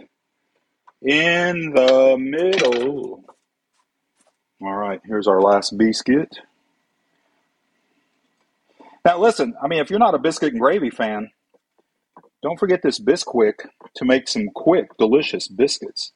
[1.01, 3.25] in the middle.
[4.61, 6.39] All right, here's our last biscuit.
[9.05, 11.31] Now, listen, I mean, if you're not a biscuit and gravy fan,
[12.43, 13.55] don't forget this Bisquick
[13.97, 16.13] to make some quick, delicious biscuits.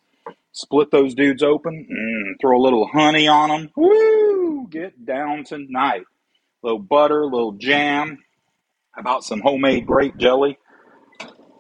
[0.53, 3.71] Split those dudes open, mm, throw a little honey on them.
[3.77, 4.69] Woo!
[4.71, 6.03] Get down tonight.
[6.63, 8.19] A little butter, a little jam.
[8.97, 10.59] About some homemade grape jelly?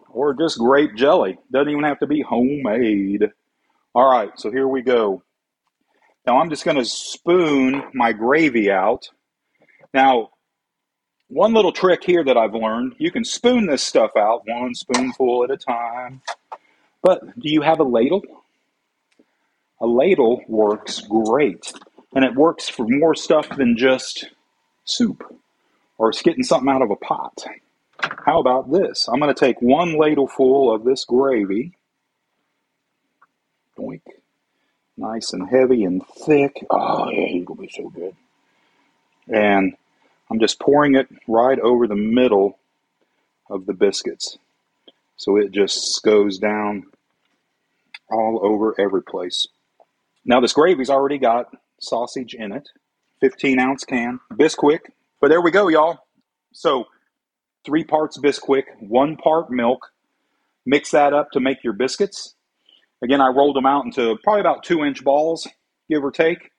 [0.08, 1.38] Or just grape jelly.
[1.52, 3.30] Doesn't even have to be homemade.
[3.94, 5.22] All right, so here we go.
[6.26, 9.10] Now I'm just going to spoon my gravy out.
[9.92, 10.30] Now,
[11.28, 15.44] one little trick here that I've learned you can spoon this stuff out one spoonful
[15.44, 16.22] at a time.
[17.02, 18.22] But do you have a ladle?
[19.80, 21.72] A ladle works great,
[22.14, 24.26] and it works for more stuff than just
[24.84, 25.22] soup
[25.98, 27.44] or getting something out of a pot.
[28.24, 29.08] How about this?
[29.08, 31.72] I'm going to take one ladle full of this gravy.
[33.78, 34.02] Boink.
[34.96, 36.64] Nice and heavy and thick.
[36.70, 38.16] Oh, yeah, it'll be so good.
[39.28, 39.76] And
[40.30, 42.58] I'm just pouring it right over the middle
[43.50, 44.38] of the biscuits.
[45.16, 46.86] So it just goes down
[48.10, 49.46] all over every place.
[50.24, 52.68] Now, this gravy's already got sausage in it,
[53.20, 54.80] 15 ounce can, Bisquick.
[55.20, 56.00] But there we go, y'all.
[56.52, 56.86] So,
[57.64, 59.86] three parts Bisquick, one part milk.
[60.64, 62.34] Mix that up to make your biscuits.
[63.02, 65.46] Again, I rolled them out into probably about two inch balls,
[65.88, 66.50] give or take.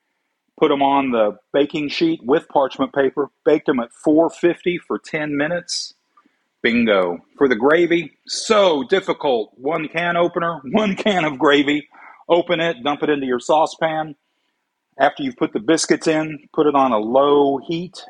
[0.60, 3.30] Put them on the baking sheet with parchment paper.
[3.45, 5.93] Baked them at 450 for 10 minutes.
[6.64, 7.20] Bingo.
[7.38, 9.53] For the gravy, so difficult.
[9.55, 11.88] One can opener, one can of gravy.
[12.28, 14.16] Open it, dump it into your saucepan.
[14.99, 18.03] After you've put the biscuits in, put it on a low heat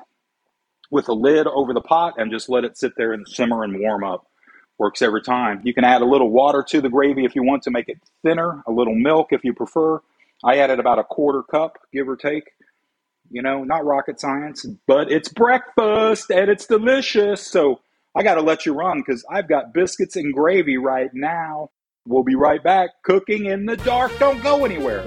[0.89, 3.79] with a lid over the pot and just let it sit there and simmer and
[3.79, 4.25] warm up.
[4.77, 5.61] Works every time.
[5.63, 7.99] You can add a little water to the gravy if you want to make it
[8.23, 9.99] thinner, a little milk if you prefer.
[10.43, 12.43] I added about a quarter cup, give or take.
[13.29, 17.45] You know, not rocket science, but it's breakfast and it's delicious.
[17.45, 17.81] So
[18.15, 21.71] I got to let you run because I've got biscuits and gravy right now.
[22.07, 22.91] We'll be right back.
[23.03, 24.17] Cooking in the dark.
[24.17, 25.03] Don't go anywhere.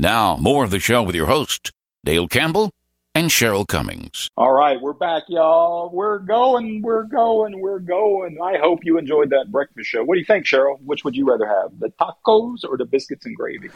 [0.00, 1.72] Now, more of the show with your host,
[2.04, 2.70] Dale Campbell
[3.16, 4.30] and Cheryl Cummings.
[4.36, 5.90] All right, we're back, y'all.
[5.92, 8.38] We're going, we're going, we're going.
[8.40, 10.04] I hope you enjoyed that breakfast show.
[10.04, 10.80] What do you think, Cheryl?
[10.84, 13.70] Which would you rather have, the tacos or the biscuits and gravy?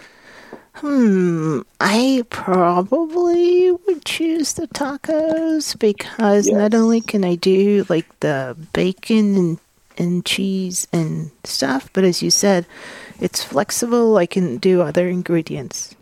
[0.75, 6.57] Hmm, I probably would choose the tacos because Yes.
[6.57, 9.59] not only can I do like the bacon and,
[9.99, 12.65] and cheese and stuff, but as you said,
[13.19, 14.17] it's flexible.
[14.19, 15.97] I can do other ingredients.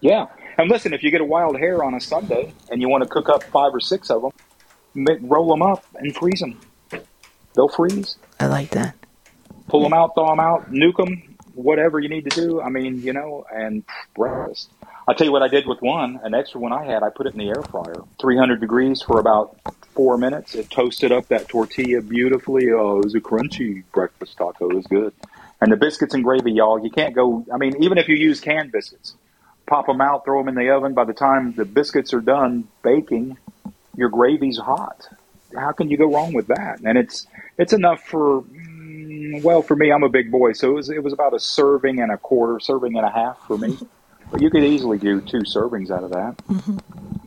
[0.00, 0.26] Yeah.
[0.58, 3.08] And listen, if you get a wild hare on a Sunday and you want to
[3.08, 4.32] cook up five or six of them,
[4.94, 6.58] ma- roll them up and freeze them.
[7.54, 8.16] They'll freeze.
[8.38, 8.96] I like that.
[9.68, 12.60] Pull them out, thaw them out, nuke them, whatever you need to do.
[12.60, 13.84] I mean, you know, and
[14.14, 14.70] breakfast.
[15.06, 17.02] I'll tell you what I did with one, an extra one I had.
[17.02, 19.56] I put it in the air fryer, 300 degrees for about
[19.94, 20.54] four minutes.
[20.54, 22.70] It toasted up that tortilla beautifully.
[22.70, 24.70] Oh, it was a crunchy breakfast taco.
[24.70, 25.12] It was good.
[25.60, 27.44] And the biscuits and gravy, y'all, you can't go.
[27.52, 29.14] I mean, even if you use canned biscuits,
[29.70, 30.92] pop them out, throw them in the oven.
[30.92, 33.38] By the time the biscuits are done baking,
[33.96, 35.08] your gravy's hot.
[35.56, 36.80] How can you go wrong with that?
[36.84, 39.92] And it's it's enough for mm, well for me.
[39.92, 42.60] I'm a big boy, so it was it was about a serving and a quarter,
[42.60, 43.78] serving and a half for me.
[44.30, 46.36] But you could easily do two servings out of that.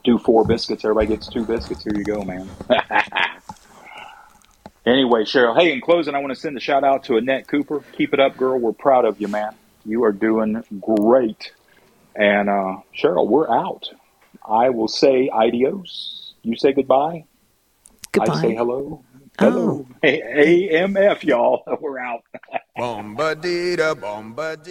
[0.04, 0.86] Do four biscuits.
[0.86, 1.84] Everybody gets two biscuits.
[1.84, 2.50] Here you go, man.
[4.86, 5.58] anyway, Cheryl.
[5.58, 7.84] Hey, in closing, I want to send a shout out to Annette Cooper.
[7.94, 8.58] Keep it up, girl.
[8.58, 9.54] We're proud of you, man.
[9.86, 11.52] You are doing great.
[12.16, 13.92] And uh, Cheryl, we're out.
[14.48, 16.34] I will say adios.
[16.42, 17.26] You say goodbye.
[18.12, 18.34] Goodbye.
[18.34, 19.04] I say hello.
[19.40, 19.88] Hello.
[20.04, 21.64] Hey, AMF, y'all.
[21.82, 22.22] We're out.
[22.78, 23.96] Bomba-dee-da.